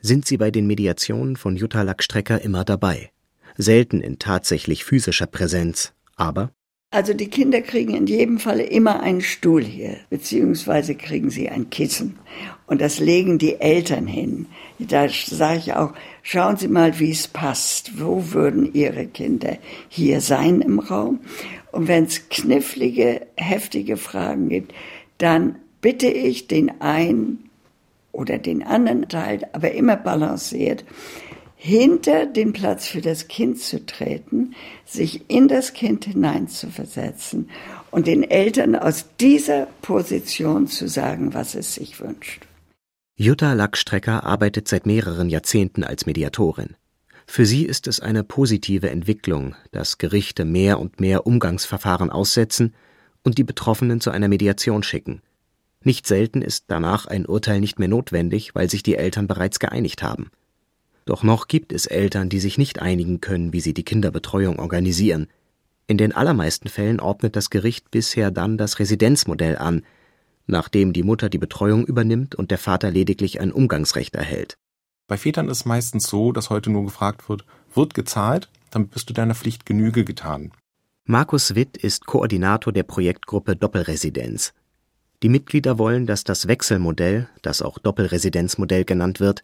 sind 0.00 0.26
sie 0.26 0.36
bei 0.36 0.50
den 0.50 0.66
Mediationen 0.66 1.36
von 1.36 1.56
Jutta 1.56 1.82
Lackstrecker 1.82 2.40
immer 2.42 2.64
dabei. 2.64 3.10
Selten 3.56 4.00
in 4.00 4.18
tatsächlich 4.18 4.84
physischer 4.84 5.26
Präsenz, 5.26 5.92
aber 6.16 6.52
also 6.90 7.12
die 7.12 7.28
Kinder 7.28 7.60
kriegen 7.60 7.94
in 7.94 8.06
jedem 8.06 8.38
Falle 8.38 8.62
immer 8.62 9.00
einen 9.00 9.20
Stuhl 9.20 9.62
hier, 9.62 9.98
beziehungsweise 10.08 10.94
kriegen 10.94 11.28
sie 11.28 11.50
ein 11.50 11.68
Kissen. 11.68 12.18
Und 12.66 12.80
das 12.80 12.98
legen 12.98 13.36
die 13.36 13.60
Eltern 13.60 14.06
hin. 14.06 14.46
Da 14.78 15.06
sage 15.10 15.58
ich 15.58 15.74
auch, 15.74 15.92
schauen 16.22 16.56
Sie 16.56 16.68
mal, 16.68 16.98
wie 16.98 17.10
es 17.10 17.28
passt. 17.28 18.00
Wo 18.00 18.32
würden 18.32 18.72
Ihre 18.72 19.06
Kinder 19.06 19.58
hier 19.88 20.22
sein 20.22 20.62
im 20.62 20.78
Raum? 20.78 21.20
Und 21.72 21.88
wenn 21.88 22.04
es 22.04 22.30
knifflige, 22.30 23.26
heftige 23.36 23.98
Fragen 23.98 24.48
gibt, 24.48 24.72
dann 25.18 25.56
bitte 25.82 26.06
ich 26.06 26.46
den 26.46 26.80
einen 26.80 27.47
oder 28.18 28.38
den 28.38 28.62
anderen 28.62 29.08
Teil, 29.08 29.46
aber 29.52 29.70
immer 29.72 29.96
balanciert, 29.96 30.84
hinter 31.54 32.26
den 32.26 32.52
Platz 32.52 32.86
für 32.86 33.00
das 33.00 33.28
Kind 33.28 33.60
zu 33.60 33.84
treten, 33.84 34.54
sich 34.84 35.28
in 35.28 35.48
das 35.48 35.72
Kind 35.72 36.04
hineinzuversetzen 36.04 37.48
und 37.90 38.06
den 38.06 38.22
Eltern 38.22 38.76
aus 38.76 39.06
dieser 39.20 39.66
Position 39.82 40.66
zu 40.66 40.88
sagen, 40.88 41.34
was 41.34 41.54
es 41.54 41.74
sich 41.74 42.00
wünscht. 42.00 42.46
Jutta 43.16 43.52
Lackstrecker 43.54 44.24
arbeitet 44.24 44.68
seit 44.68 44.86
mehreren 44.86 45.28
Jahrzehnten 45.28 45.82
als 45.82 46.06
Mediatorin. 46.06 46.76
Für 47.26 47.44
sie 47.44 47.64
ist 47.64 47.88
es 47.88 48.00
eine 48.00 48.24
positive 48.24 48.90
Entwicklung, 48.90 49.54
dass 49.72 49.98
Gerichte 49.98 50.44
mehr 50.44 50.80
und 50.80 51.00
mehr 51.00 51.26
Umgangsverfahren 51.26 52.10
aussetzen 52.10 52.74
und 53.24 53.36
die 53.36 53.44
Betroffenen 53.44 54.00
zu 54.00 54.10
einer 54.10 54.28
Mediation 54.28 54.82
schicken. 54.82 55.20
Nicht 55.84 56.06
selten 56.06 56.42
ist 56.42 56.64
danach 56.68 57.06
ein 57.06 57.26
Urteil 57.26 57.60
nicht 57.60 57.78
mehr 57.78 57.88
notwendig, 57.88 58.54
weil 58.54 58.68
sich 58.68 58.82
die 58.82 58.96
Eltern 58.96 59.26
bereits 59.26 59.58
geeinigt 59.58 60.02
haben. 60.02 60.30
Doch 61.04 61.22
noch 61.22 61.48
gibt 61.48 61.72
es 61.72 61.86
Eltern, 61.86 62.28
die 62.28 62.40
sich 62.40 62.58
nicht 62.58 62.80
einigen 62.80 63.20
können, 63.20 63.52
wie 63.52 63.60
sie 63.60 63.72
die 63.72 63.84
Kinderbetreuung 63.84 64.58
organisieren. 64.58 65.28
In 65.86 65.96
den 65.96 66.12
allermeisten 66.12 66.68
Fällen 66.68 67.00
ordnet 67.00 67.34
das 67.34 67.48
Gericht 67.48 67.90
bisher 67.90 68.30
dann 68.30 68.58
das 68.58 68.78
Residenzmodell 68.78 69.56
an, 69.56 69.86
nachdem 70.46 70.92
die 70.92 71.02
Mutter 71.02 71.28
die 71.28 71.38
Betreuung 71.38 71.86
übernimmt 71.86 72.34
und 72.34 72.50
der 72.50 72.58
Vater 72.58 72.90
lediglich 72.90 73.40
ein 73.40 73.52
Umgangsrecht 73.52 74.16
erhält. 74.16 74.58
Bei 75.06 75.16
Vätern 75.16 75.48
ist 75.48 75.60
es 75.60 75.64
meistens 75.64 76.08
so, 76.08 76.32
dass 76.32 76.50
heute 76.50 76.70
nur 76.70 76.84
gefragt 76.84 77.28
wird, 77.30 77.46
wird 77.72 77.94
gezahlt, 77.94 78.50
dann 78.70 78.88
bist 78.88 79.08
du 79.08 79.14
deiner 79.14 79.34
Pflicht 79.34 79.64
Genüge 79.64 80.04
getan. 80.04 80.52
Markus 81.06 81.54
Witt 81.54 81.78
ist 81.78 82.04
Koordinator 82.04 82.70
der 82.70 82.82
Projektgruppe 82.82 83.56
Doppelresidenz. 83.56 84.52
Die 85.22 85.28
Mitglieder 85.28 85.78
wollen, 85.78 86.06
dass 86.06 86.22
das 86.22 86.46
Wechselmodell, 86.46 87.28
das 87.42 87.60
auch 87.60 87.78
Doppelresidenzmodell 87.78 88.84
genannt 88.84 89.18
wird, 89.18 89.42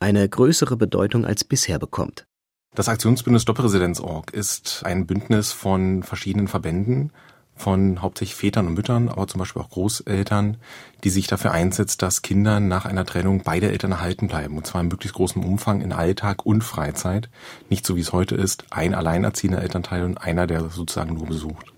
eine 0.00 0.28
größere 0.28 0.76
Bedeutung 0.76 1.24
als 1.24 1.44
bisher 1.44 1.78
bekommt. 1.78 2.26
Das 2.74 2.88
Aktionsbündnis 2.88 3.44
Doppelresidenz.org 3.44 4.32
ist 4.32 4.82
ein 4.84 5.06
Bündnis 5.06 5.52
von 5.52 6.02
verschiedenen 6.02 6.48
Verbänden, 6.48 7.12
von 7.54 8.02
hauptsächlich 8.02 8.34
Vätern 8.36 8.66
und 8.66 8.74
Müttern, 8.74 9.08
aber 9.08 9.28
zum 9.28 9.38
Beispiel 9.38 9.62
auch 9.62 9.70
Großeltern, 9.70 10.58
die 11.02 11.10
sich 11.10 11.26
dafür 11.26 11.52
einsetzt, 11.52 12.02
dass 12.02 12.20
Kinder 12.20 12.60
nach 12.60 12.84
einer 12.84 13.06
Trennung 13.06 13.42
beide 13.44 13.70
Eltern 13.70 13.92
erhalten 13.92 14.26
bleiben. 14.26 14.58
Und 14.58 14.66
zwar 14.66 14.82
in 14.82 14.88
möglichst 14.88 15.16
großem 15.16 15.42
Umfang 15.42 15.80
in 15.80 15.92
Alltag 15.92 16.44
und 16.44 16.62
Freizeit. 16.62 17.30
Nicht 17.70 17.86
so 17.86 17.96
wie 17.96 18.00
es 18.00 18.12
heute 18.12 18.34
ist, 18.34 18.64
ein 18.70 18.94
alleinerziehender 18.94 19.62
Elternteil 19.62 20.04
und 20.04 20.18
einer, 20.18 20.46
der 20.46 20.68
sozusagen 20.68 21.14
nur 21.14 21.26
besucht. 21.26 21.72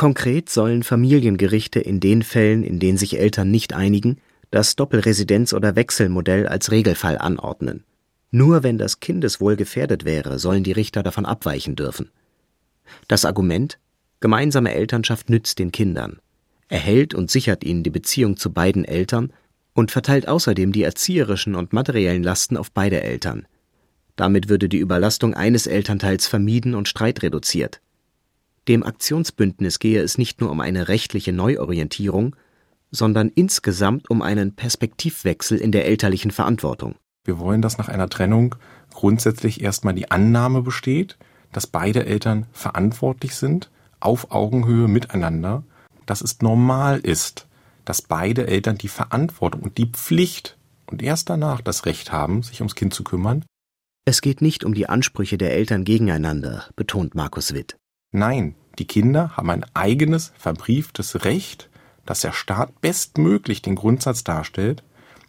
Konkret 0.00 0.48
sollen 0.48 0.82
Familiengerichte 0.82 1.78
in 1.78 2.00
den 2.00 2.22
Fällen, 2.22 2.62
in 2.62 2.78
denen 2.78 2.96
sich 2.96 3.18
Eltern 3.18 3.50
nicht 3.50 3.74
einigen, 3.74 4.16
das 4.50 4.74
Doppelresidenz- 4.74 5.52
oder 5.52 5.76
Wechselmodell 5.76 6.48
als 6.48 6.70
Regelfall 6.70 7.18
anordnen. 7.18 7.84
Nur 8.30 8.62
wenn 8.62 8.78
das 8.78 9.00
Kindeswohl 9.00 9.56
gefährdet 9.56 10.06
wäre, 10.06 10.38
sollen 10.38 10.64
die 10.64 10.72
Richter 10.72 11.02
davon 11.02 11.26
abweichen 11.26 11.76
dürfen. 11.76 12.08
Das 13.08 13.26
Argument 13.26 13.78
Gemeinsame 14.20 14.72
Elternschaft 14.72 15.28
nützt 15.28 15.58
den 15.58 15.70
Kindern, 15.70 16.18
erhält 16.68 17.12
und 17.12 17.30
sichert 17.30 17.62
ihnen 17.62 17.82
die 17.82 17.90
Beziehung 17.90 18.38
zu 18.38 18.54
beiden 18.54 18.86
Eltern 18.86 19.34
und 19.74 19.90
verteilt 19.90 20.26
außerdem 20.26 20.72
die 20.72 20.82
erzieherischen 20.82 21.54
und 21.54 21.74
materiellen 21.74 22.22
Lasten 22.22 22.56
auf 22.56 22.72
beide 22.72 23.02
Eltern. 23.02 23.46
Damit 24.16 24.48
würde 24.48 24.70
die 24.70 24.78
Überlastung 24.78 25.34
eines 25.34 25.66
Elternteils 25.66 26.26
vermieden 26.26 26.74
und 26.74 26.88
Streit 26.88 27.22
reduziert. 27.22 27.82
Dem 28.70 28.84
Aktionsbündnis 28.84 29.80
gehe 29.80 30.00
es 30.00 30.16
nicht 30.16 30.40
nur 30.40 30.48
um 30.48 30.60
eine 30.60 30.86
rechtliche 30.86 31.32
Neuorientierung, 31.32 32.36
sondern 32.92 33.28
insgesamt 33.28 34.08
um 34.08 34.22
einen 34.22 34.54
Perspektivwechsel 34.54 35.58
in 35.58 35.72
der 35.72 35.86
elterlichen 35.86 36.30
Verantwortung. 36.30 36.94
Wir 37.24 37.40
wollen, 37.40 37.62
dass 37.62 37.78
nach 37.78 37.88
einer 37.88 38.08
Trennung 38.08 38.54
grundsätzlich 38.94 39.60
erstmal 39.60 39.94
die 39.94 40.12
Annahme 40.12 40.62
besteht, 40.62 41.18
dass 41.50 41.66
beide 41.66 42.06
Eltern 42.06 42.46
verantwortlich 42.52 43.34
sind, 43.34 43.72
auf 43.98 44.30
Augenhöhe 44.30 44.86
miteinander, 44.86 45.64
dass 46.06 46.20
es 46.20 46.40
normal 46.40 47.00
ist, 47.00 47.48
dass 47.84 48.02
beide 48.02 48.46
Eltern 48.46 48.78
die 48.78 48.86
Verantwortung 48.86 49.62
und 49.62 49.78
die 49.78 49.86
Pflicht 49.86 50.56
und 50.86 51.02
erst 51.02 51.28
danach 51.28 51.60
das 51.60 51.86
Recht 51.86 52.12
haben, 52.12 52.44
sich 52.44 52.60
ums 52.60 52.76
Kind 52.76 52.94
zu 52.94 53.02
kümmern. 53.02 53.44
Es 54.04 54.20
geht 54.20 54.40
nicht 54.40 54.62
um 54.62 54.74
die 54.74 54.88
Ansprüche 54.88 55.38
der 55.38 55.54
Eltern 55.54 55.82
gegeneinander, 55.82 56.66
betont 56.76 57.16
Markus 57.16 57.52
Witt. 57.52 57.76
Nein, 58.12 58.56
die 58.80 58.86
Kinder 58.86 59.36
haben 59.36 59.50
ein 59.50 59.66
eigenes, 59.74 60.32
verbrieftes 60.38 61.24
Recht, 61.24 61.68
dass 62.06 62.22
der 62.22 62.32
Staat 62.32 62.80
bestmöglich 62.80 63.60
den 63.60 63.74
Grundsatz 63.74 64.24
darstellt, 64.24 64.82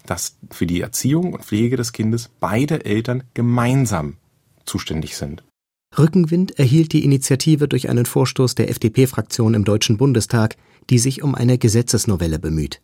dass 0.06 0.38
für 0.50 0.66
die 0.66 0.80
Erziehung 0.80 1.34
und 1.34 1.44
Pflege 1.44 1.76
des 1.76 1.92
Kindes 1.92 2.30
beide 2.40 2.86
Eltern 2.86 3.24
gemeinsam 3.34 4.16
zuständig 4.66 5.18
sind. 5.18 5.44
Rückenwind 6.00 6.58
erhielt 6.58 6.94
die 6.94 7.04
Initiative 7.04 7.68
durch 7.68 7.90
einen 7.90 8.06
Vorstoß 8.06 8.56
der 8.56 8.70
FDP-Fraktion 8.70 9.54
im 9.54 9.66
Deutschen 9.66 9.98
Bundestag, 9.98 10.56
die 10.90 10.98
sich 10.98 11.22
um 11.22 11.36
eine 11.36 11.58
Gesetzesnovelle 11.58 12.40
bemüht. 12.40 12.82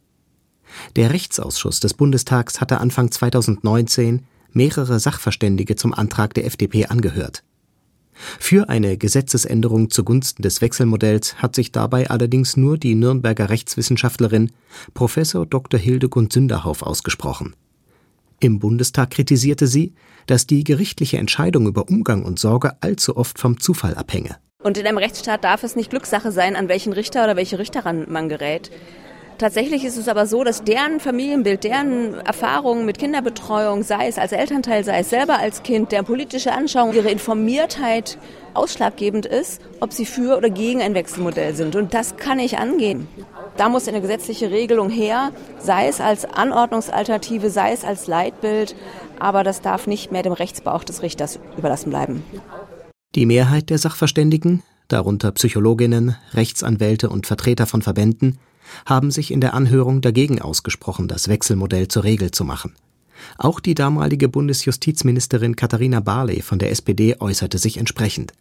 Der 0.97 1.13
Rechtsausschuss 1.13 1.79
des 1.79 1.93
Bundestags 1.93 2.59
hatte 2.59 2.81
Anfang 2.81 3.09
2019 3.09 4.25
mehrere 4.51 4.99
Sachverständige 4.99 5.77
zum 5.77 5.93
Antrag 5.93 6.33
der 6.33 6.45
FDP 6.45 6.87
angehört. 6.87 7.43
Für 8.39 8.69
eine 8.69 8.97
Gesetzesänderung 8.97 9.89
zugunsten 9.89 10.41
des 10.41 10.61
Wechselmodells 10.61 11.35
hat 11.41 11.55
sich 11.55 11.71
dabei 11.71 12.09
allerdings 12.09 12.57
nur 12.57 12.77
die 12.77 12.95
Nürnberger 12.95 13.49
Rechtswissenschaftlerin 13.49 14.51
Professor 14.93 15.45
Dr. 15.45 15.79
Hildegund 15.79 16.33
Sünderhauf 16.33 16.81
ausgesprochen. 16.81 17.55
Im 18.39 18.59
Bundestag 18.59 19.11
kritisierte 19.11 19.67
sie, 19.67 19.93
dass 20.27 20.45
die 20.45 20.63
gerichtliche 20.63 21.17
Entscheidung 21.17 21.67
über 21.67 21.89
Umgang 21.89 22.23
und 22.23 22.39
Sorge 22.39 22.73
allzu 22.81 23.17
oft 23.17 23.39
vom 23.39 23.59
Zufall 23.59 23.95
abhänge. 23.95 24.37
Und 24.63 24.77
in 24.77 24.85
einem 24.85 24.97
Rechtsstaat 24.97 25.43
darf 25.43 25.63
es 25.63 25.75
nicht 25.75 25.91
Glückssache 25.91 26.31
sein, 26.31 26.55
an 26.55 26.67
welchen 26.67 26.93
Richter 26.93 27.23
oder 27.23 27.35
welche 27.35 27.59
Richterin 27.59 28.05
man 28.09 28.27
gerät. 28.27 28.69
Tatsächlich 29.37 29.85
ist 29.85 29.97
es 29.97 30.07
aber 30.07 30.25
so, 30.25 30.43
dass 30.43 30.63
deren 30.63 30.99
Familienbild, 30.99 31.63
deren 31.63 32.15
Erfahrungen 32.21 32.85
mit 32.87 32.97
Kinderbetreuung, 32.97 33.83
sei 33.83 34.07
es 34.07 34.17
als 34.17 34.31
Elternteil, 34.31 34.83
sei 34.83 34.99
es 34.99 35.11
selber 35.11 35.37
als 35.37 35.61
Kind, 35.61 35.91
der 35.91 36.01
politische 36.01 36.53
Anschauung, 36.53 36.93
ihre 36.93 37.11
Informiertheit 37.11 38.17
ausschlaggebend 38.55 39.27
ist, 39.27 39.61
ob 39.79 39.93
sie 39.93 40.05
für 40.05 40.37
oder 40.37 40.49
gegen 40.49 40.81
ein 40.81 40.95
Wechselmodell 40.95 41.55
sind. 41.55 41.75
Und 41.75 41.93
das 41.93 42.17
kann 42.17 42.39
ich 42.39 42.57
angehen. 42.57 43.07
Da 43.57 43.69
muss 43.69 43.87
eine 43.87 44.01
gesetzliche 44.01 44.49
Regelung 44.49 44.89
her, 44.89 45.31
sei 45.59 45.87
es 45.87 46.01
als 46.01 46.25
Anordnungsalternative, 46.25 47.51
sei 47.51 47.73
es 47.73 47.83
als 47.83 48.07
Leitbild, 48.07 48.75
aber 49.19 49.43
das 49.43 49.61
darf 49.61 49.85
nicht 49.85 50.11
mehr 50.11 50.23
dem 50.23 50.33
Rechtsbauch 50.33 50.83
des 50.83 51.03
Richters 51.03 51.39
überlassen 51.57 51.91
bleiben. 51.91 52.23
Die 53.13 53.27
Mehrheit 53.27 53.69
der 53.69 53.77
Sachverständigen, 53.77 54.63
darunter 54.87 55.31
Psychologinnen, 55.31 56.15
Rechtsanwälte 56.33 57.09
und 57.09 57.27
Vertreter 57.27 57.67
von 57.67 57.83
Verbänden, 57.83 58.39
haben 58.85 59.11
sich 59.11 59.31
in 59.31 59.41
der 59.41 59.53
Anhörung 59.53 60.01
dagegen 60.01 60.41
ausgesprochen, 60.41 61.07
das 61.07 61.27
Wechselmodell 61.27 61.87
zur 61.87 62.03
Regel 62.03 62.31
zu 62.31 62.43
machen. 62.43 62.73
Auch 63.37 63.59
die 63.59 63.75
damalige 63.75 64.29
Bundesjustizministerin 64.29 65.55
Katharina 65.55 65.99
Barley 65.99 66.41
von 66.41 66.59
der 66.59 66.71
SPD 66.71 67.15
äußerte 67.19 67.57
sich 67.57 67.77
entsprechend. 67.77 68.33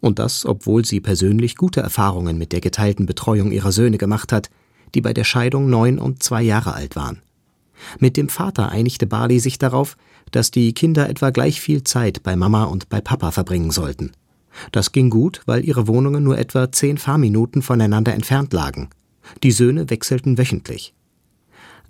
Und 0.00 0.18
das, 0.18 0.44
obwohl 0.44 0.84
sie 0.84 1.00
persönlich 1.00 1.56
gute 1.56 1.80
Erfahrungen 1.80 2.36
mit 2.36 2.52
der 2.52 2.60
geteilten 2.60 3.06
Betreuung 3.06 3.52
ihrer 3.52 3.72
Söhne 3.72 3.98
gemacht 3.98 4.32
hat, 4.32 4.50
die 4.94 5.00
bei 5.00 5.12
der 5.12 5.24
Scheidung 5.24 5.70
neun 5.70 5.98
und 5.98 6.22
zwei 6.22 6.42
Jahre 6.42 6.74
alt 6.74 6.96
waren. 6.96 7.22
Mit 7.98 8.16
dem 8.16 8.28
Vater 8.28 8.70
einigte 8.70 9.06
Barley 9.06 9.38
sich 9.38 9.58
darauf, 9.58 9.96
dass 10.30 10.50
die 10.50 10.72
Kinder 10.72 11.08
etwa 11.08 11.30
gleich 11.30 11.60
viel 11.60 11.84
Zeit 11.84 12.22
bei 12.22 12.36
Mama 12.36 12.64
und 12.64 12.88
bei 12.88 13.00
Papa 13.00 13.30
verbringen 13.30 13.70
sollten. 13.70 14.12
Das 14.72 14.92
ging 14.92 15.10
gut, 15.10 15.42
weil 15.46 15.64
ihre 15.64 15.86
Wohnungen 15.86 16.24
nur 16.24 16.38
etwa 16.38 16.72
zehn 16.72 16.98
Fahrminuten 16.98 17.62
voneinander 17.62 18.14
entfernt 18.14 18.52
lagen. 18.52 18.88
Die 19.42 19.52
Söhne 19.52 19.90
wechselten 19.90 20.38
wöchentlich. 20.38 20.94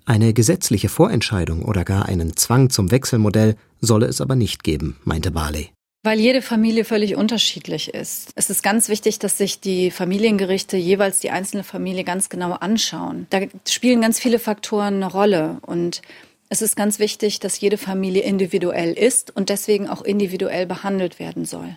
Eine 0.05 0.33
gesetzliche 0.33 0.89
Vorentscheidung 0.89 1.65
oder 1.65 1.85
gar 1.85 2.07
einen 2.07 2.37
Zwang 2.37 2.71
zum 2.71 2.91
Wechselmodell 2.91 3.57
solle 3.81 4.07
es 4.07 4.21
aber 4.21 4.37
nicht 4.37 4.65
geben, 4.65 4.97
meinte 5.05 5.31
Barley. 5.31 5.71
Weil 6.05 6.21
jede 6.21 6.43
Familie 6.43 6.85
völlig 6.85 7.17
unterschiedlich 7.17 7.93
ist. 7.93 8.31
Es 8.35 8.49
ist 8.49 8.63
ganz 8.63 8.89
wichtig, 8.89 9.19
dass 9.19 9.37
sich 9.37 9.61
die 9.61 9.91
Familiengerichte 9.91 10.77
jeweils 10.77 11.21
die 11.21 11.31
einzelne 11.31 11.65
Familie 11.65 12.05
ganz 12.05 12.29
genau 12.29 12.53
anschauen. 12.53 13.27
Da 13.31 13.41
spielen 13.69 14.01
ganz 14.01 14.19
viele 14.19 14.39
Faktoren 14.39 14.95
eine 14.95 15.11
Rolle 15.11 15.59
und 15.63 16.01
es 16.49 16.63
ist 16.63 16.77
ganz 16.77 16.99
wichtig, 16.99 17.41
dass 17.41 17.61
jede 17.61 17.77
Familie 17.77 18.23
individuell 18.23 18.95
ist 18.95 19.35
und 19.37 19.51
deswegen 19.51 19.89
auch 19.89 20.03
individuell 20.03 20.67
behandelt 20.67 21.19
werden 21.19 21.45
soll. 21.45 21.77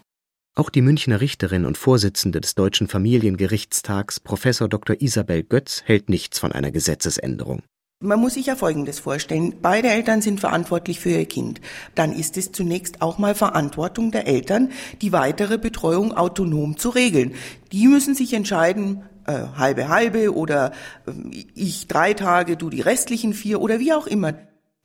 Auch 0.54 0.70
die 0.70 0.82
Münchner 0.82 1.22
Richterin 1.22 1.66
und 1.66 1.78
Vorsitzende 1.78 2.42
des 2.42 2.56
Deutschen 2.56 2.90
Familiengerichtstags, 2.90 4.20
Professor 4.20 4.68
Dr. 4.68 4.98
Isabel 5.00 5.44
Götz, 5.44 5.82
hält 5.86 6.10
nichts 6.10 6.40
von 6.40 6.52
einer 6.52 6.72
Gesetzesänderung. 6.72 7.64
Man 8.04 8.20
muss 8.20 8.34
sich 8.34 8.48
ja 8.48 8.58
Folgendes 8.58 9.00
vorstellen. 9.00 9.56
Beide 9.62 9.88
Eltern 9.88 10.22
sind 10.22 10.42
verantwortlich 10.42 11.00
für 11.00 11.12
ihr 11.12 11.26
Kind. 11.26 11.62
Dann 11.96 12.12
ist 12.12 12.36
es 12.36 12.52
zunächst 12.52 13.02
auch 13.02 13.18
mal 13.18 13.34
Verantwortung 13.34 14.12
der 14.12 14.28
Eltern, 14.28 14.72
die 15.02 15.14
weitere 15.14 15.58
Betreuung 15.58 16.12
autonom 16.12 16.78
zu 16.78 16.90
regeln. 16.90 17.34
Die 17.72 17.88
müssen 17.88 18.14
sich 18.14 18.34
entscheiden, 18.34 19.04
äh, 19.28 19.46
halbe 19.56 19.88
halbe 19.88 20.36
oder 20.36 20.72
äh, 21.08 21.12
ich 21.54 21.88
drei 21.88 22.14
Tage, 22.14 22.58
du 22.58 22.70
die 22.70 22.82
restlichen 22.82 23.34
vier 23.34 23.62
oder 23.62 23.80
wie 23.80 23.94
auch 23.94 24.08
immer. 24.08 24.34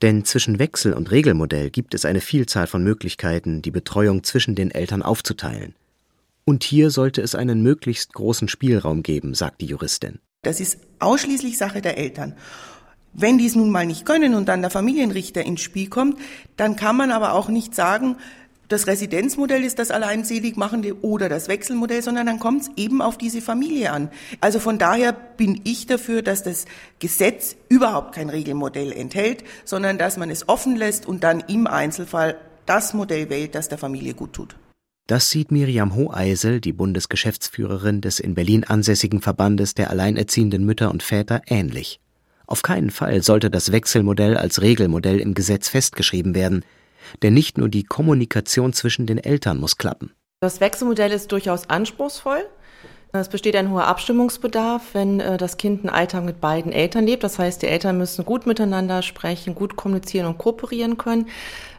Denn 0.01 0.25
zwischen 0.25 0.59
Wechsel- 0.59 0.93
und 0.93 1.09
Regelmodell 1.09 1.71
gibt 1.71 1.95
es 1.95 2.05
eine 2.05 2.21
Vielzahl 2.21 2.67
von 2.67 2.83
Möglichkeiten, 2.83 3.61
die 3.61 3.71
Betreuung 3.71 4.23
zwischen 4.23 4.53
den 4.53 4.69
Eltern 4.69 5.01
aufzuteilen. 5.01 5.73
Und 6.45 6.63
hier 6.63 6.91
sollte 6.91 7.21
es 7.21 7.35
einen 7.35 7.61
möglichst 7.63 8.13
großen 8.13 8.47
Spielraum 8.47 9.03
geben, 9.03 9.33
sagt 9.33 9.61
die 9.61 9.65
Juristin. 9.65 10.19
Das 10.43 10.59
ist 10.59 10.79
ausschließlich 10.99 11.57
Sache 11.57 11.81
der 11.81 11.97
Eltern. 11.97 12.35
Wenn 13.13 13.39
die 13.39 13.47
es 13.47 13.55
nun 13.55 13.71
mal 13.71 13.85
nicht 13.85 14.05
können 14.05 14.35
und 14.35 14.45
dann 14.47 14.61
der 14.61 14.69
Familienrichter 14.69 15.43
ins 15.43 15.61
Spiel 15.61 15.89
kommt, 15.89 16.19
dann 16.55 16.75
kann 16.75 16.95
man 16.95 17.11
aber 17.11 17.33
auch 17.33 17.49
nicht 17.49 17.73
sagen, 17.73 18.17
das 18.67 18.87
Residenzmodell 18.87 19.63
ist 19.63 19.79
das 19.79 19.91
Alleinseligmachende 19.91 21.01
oder 21.01 21.29
das 21.29 21.47
Wechselmodell, 21.47 22.01
sondern 22.01 22.25
dann 22.25 22.39
kommt 22.39 22.63
es 22.63 22.71
eben 22.75 23.01
auf 23.01 23.17
diese 23.17 23.41
Familie 23.41 23.91
an. 23.91 24.09
Also 24.41 24.59
von 24.59 24.77
daher 24.77 25.13
bin 25.13 25.61
ich 25.63 25.85
dafür, 25.85 26.21
dass 26.21 26.43
das 26.43 26.65
Gesetz 26.99 27.55
überhaupt 27.69 28.13
kein 28.13 28.29
Regelmodell 28.29 28.91
enthält, 28.91 29.43
sondern 29.63 29.97
dass 29.97 30.17
man 30.17 30.29
es 30.29 30.49
offen 30.49 30.75
lässt 30.75 31.05
und 31.05 31.23
dann 31.23 31.41
im 31.47 31.65
Einzelfall 31.65 32.35
das 32.65 32.93
Modell 32.93 33.29
wählt, 33.29 33.55
das 33.55 33.69
der 33.69 33.77
Familie 33.77 34.13
gut 34.13 34.33
tut. 34.33 34.55
Das 35.07 35.29
sieht 35.29 35.51
Miriam 35.51 35.95
Hoheisel, 35.95 36.59
die 36.59 36.73
Bundesgeschäftsführerin 36.73 38.01
des 38.01 38.19
in 38.19 38.35
Berlin 38.35 38.65
ansässigen 38.65 39.21
Verbandes 39.21 39.73
der 39.73 39.89
alleinerziehenden 39.89 40.65
Mütter 40.65 40.91
und 40.91 41.01
Väter, 41.01 41.41
ähnlich. 41.47 42.01
Auf 42.45 42.63
keinen 42.63 42.91
Fall 42.91 43.23
sollte 43.23 43.49
das 43.49 43.71
Wechselmodell 43.71 44.35
als 44.35 44.61
Regelmodell 44.61 45.21
im 45.21 45.33
Gesetz 45.33 45.69
festgeschrieben 45.69 46.35
werden– 46.35 46.65
denn 47.23 47.33
nicht 47.33 47.57
nur 47.57 47.69
die 47.69 47.83
Kommunikation 47.83 48.73
zwischen 48.73 49.05
den 49.05 49.17
Eltern 49.17 49.57
muss 49.57 49.77
klappen. 49.77 50.11
Das 50.39 50.61
Wechselmodell 50.61 51.11
ist 51.11 51.31
durchaus 51.31 51.69
anspruchsvoll. 51.69 52.45
Es 53.19 53.29
besteht 53.29 53.55
ein 53.55 53.71
hoher 53.71 53.85
Abstimmungsbedarf, 53.85 54.93
wenn 54.93 55.19
äh, 55.19 55.37
das 55.37 55.57
Kind 55.57 55.81
einen 55.81 55.89
Alltag 55.89 56.23
mit 56.23 56.39
beiden 56.39 56.71
Eltern 56.71 57.05
lebt. 57.05 57.23
Das 57.23 57.39
heißt, 57.39 57.61
die 57.61 57.67
Eltern 57.67 57.97
müssen 57.97 58.25
gut 58.25 58.45
miteinander 58.45 59.01
sprechen, 59.01 59.55
gut 59.55 59.75
kommunizieren 59.75 60.27
und 60.27 60.37
kooperieren 60.37 60.97
können. 60.97 61.27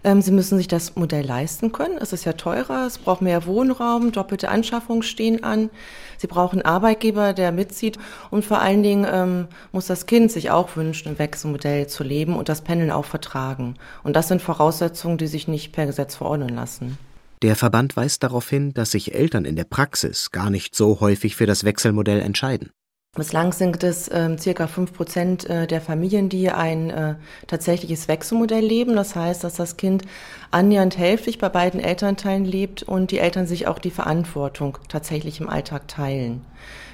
Ähm, 0.05 0.23
sie 0.23 0.33
müssen 0.33 0.59
sich 0.59 0.69
das 0.69 0.97
Modell 0.97 1.25
leisten 1.25 1.73
können. 1.73 1.99
Es 2.01 2.13
ist 2.13 2.25
ja 2.25 2.33
teurer, 2.33 2.87
es 2.87 2.99
braucht 2.99 3.23
mehr 3.23 3.47
Wohnraum, 3.47 4.13
doppelte 4.13 4.49
Anschaffungen 4.49 5.03
stehen 5.03 5.45
an. 5.45 5.71
Sie 6.17 6.27
brauchen 6.27 6.61
einen 6.61 6.75
Arbeitgeber, 6.75 7.33
der 7.33 7.53
mitzieht. 7.53 7.99
Und 8.31 8.45
vor 8.45 8.61
allen 8.61 8.83
Dingen 8.83 9.07
ähm, 9.11 9.49
muss 9.73 9.87
das 9.87 10.07
Kind 10.07 10.33
sich 10.33 10.51
auch 10.51 10.77
wünschen, 10.77 11.09
im 11.09 11.19
Wechselmodell 11.19 11.87
zu 11.87 12.05
leben 12.05 12.37
und 12.37 12.49
das 12.49 12.63
Pendeln 12.63 12.91
auch 12.91 13.05
vertragen. 13.05 13.75
Und 14.03 14.17
das 14.17 14.29
sind 14.29 14.43
Voraussetzungen, 14.43 15.19
die 15.19 15.27
sich 15.27 15.49
nicht 15.49 15.73
per 15.73 15.87
Gesetz 15.87 16.17
verordnen 16.17 16.51
lassen. 16.51 16.99
Der 17.43 17.55
Verband 17.55 17.97
weist 17.97 18.25
darauf 18.25 18.49
hin, 18.49 18.73
dass 18.75 18.91
sich 18.91 19.15
Eltern 19.15 19.45
in 19.45 19.55
der 19.55 19.65
Praxis 19.65 20.33
gar 20.33 20.51
nicht 20.51 20.75
so 20.75 21.01
häufig 21.01 21.37
für 21.37 21.47
das 21.47 21.63
Wechselmodell 21.63 22.21
entscheiden. 22.21 22.73
Bislang 23.19 23.53
sind 23.53 23.83
es 23.83 24.07
äh, 24.07 24.39
circa 24.39 24.69
fünf 24.69 24.93
Prozent 24.93 25.45
äh, 25.51 25.67
der 25.67 25.81
Familien, 25.81 26.29
die 26.29 26.51
ein 26.51 26.91
äh, 26.91 27.17
tatsächliches 27.49 28.07
Wechselmodell 28.07 28.65
leben. 28.65 28.95
Das 28.95 29.17
heißt, 29.17 29.43
dass 29.43 29.55
das 29.55 29.77
Kind 29.77 30.05
annähernd 30.53 30.97
hälftig 30.97 31.39
bei 31.39 31.49
beiden 31.49 31.81
Elternteilen 31.81 32.45
lebt 32.45 32.85
und 32.85 33.11
die 33.11 33.19
Eltern 33.19 33.49
sich 33.49 33.67
auch 33.67 33.81
die 33.81 33.91
Verantwortung 33.91 34.79
tatsächlich 34.89 35.41
im 35.41 35.49
Alltag 35.49 35.89
teilen. 35.89 36.43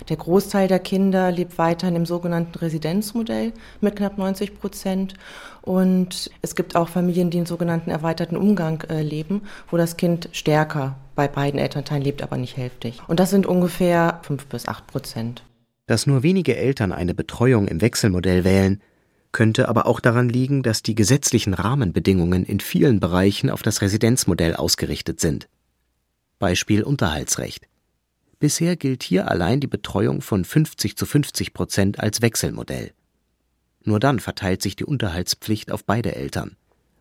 Der 0.09 0.17
Großteil 0.17 0.67
der 0.67 0.79
Kinder 0.79 1.31
lebt 1.31 1.59
weiterhin 1.59 1.95
im 1.95 2.07
sogenannten 2.07 2.59
Residenzmodell 2.59 3.53
mit 3.83 3.97
knapp 3.97 4.17
90 4.17 4.59
Prozent. 4.59 5.13
Und 5.61 6.31
es 6.41 6.57
gibt 6.57 6.75
auch 6.75 6.89
Familien, 6.89 7.29
die 7.29 7.37
einen 7.37 7.47
sogenannten 7.47 7.91
erweiterten 7.91 8.39
Umgang 8.39 8.83
äh, 8.89 9.03
leben, 9.03 9.43
wo 9.71 9.77
das 9.77 9.99
Kind 9.99 10.31
stärker 10.33 10.97
bei 11.15 11.29
beiden 11.29 11.61
Elternteilen 11.61 12.03
lebt, 12.03 12.23
aber 12.23 12.39
nicht 12.39 12.57
hälftig. 12.57 13.03
Und 13.09 13.21
das 13.21 13.29
sind 13.29 13.45
ungefähr 13.45 14.21
fünf 14.23 14.47
bis 14.47 14.67
acht 14.67 14.87
Prozent. 14.87 15.43
Dass 15.87 16.07
nur 16.07 16.23
wenige 16.23 16.57
Eltern 16.57 16.93
eine 16.93 17.15
Betreuung 17.15 17.69
im 17.69 17.81
Wechselmodell 17.81 18.45
wählen, 18.45 18.83
könnte 19.33 19.69
aber 19.69 19.87
auch 19.87 20.01
daran 20.01 20.29
liegen, 20.29 20.63
dass 20.63 20.83
die 20.83 20.95
gesetzlichen 20.95 21.55
Rahmenbedingungen 21.55 22.45
in 22.45 22.61
vielen 22.61 23.01
Bereichen 23.01 23.51
auf 23.51 23.63
das 23.63 23.83
Residenzmodell 23.83 24.55
ausgerichtet 24.55 25.21
sind. 25.21 25.49
Beispiel 26.39 26.83
Unterhaltsrecht. 26.83 27.67
Bisher 28.39 28.77
gilt 28.77 29.03
hier 29.03 29.29
allein 29.31 29.61
die 29.61 29.67
Betreuung 29.67 30.21
von 30.21 30.45
50 30.45 30.97
zu 30.97 31.05
50 31.05 31.53
Prozent 31.53 32.01
als 32.01 32.23
Wechselmodell. 32.23 32.93
Nur 33.83 34.01
dann 34.01 34.21
verteilt 34.21 34.63
sich 34.63 34.77
die 34.77 34.85
Unterhaltspflicht 34.85 35.71
auf 35.71 35.85
beide 35.85 36.15
Eltern. 36.15 36.57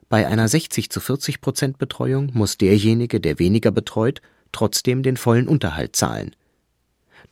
Bei 0.10 0.28
einer 0.28 0.48
60 0.48 0.89
zu 0.89 1.00
40 1.00 1.39
Prozent 1.39 1.78
Betreuung 1.78 2.32
muss 2.34 2.58
derjenige, 2.58 3.19
der 3.19 3.39
weniger 3.39 3.72
betreut, 3.72 4.22
trotzdem 4.52 5.04
den 5.04 5.17
vollen 5.17 5.48
Unterhalt 5.48 5.96
zahlen. 5.96 6.36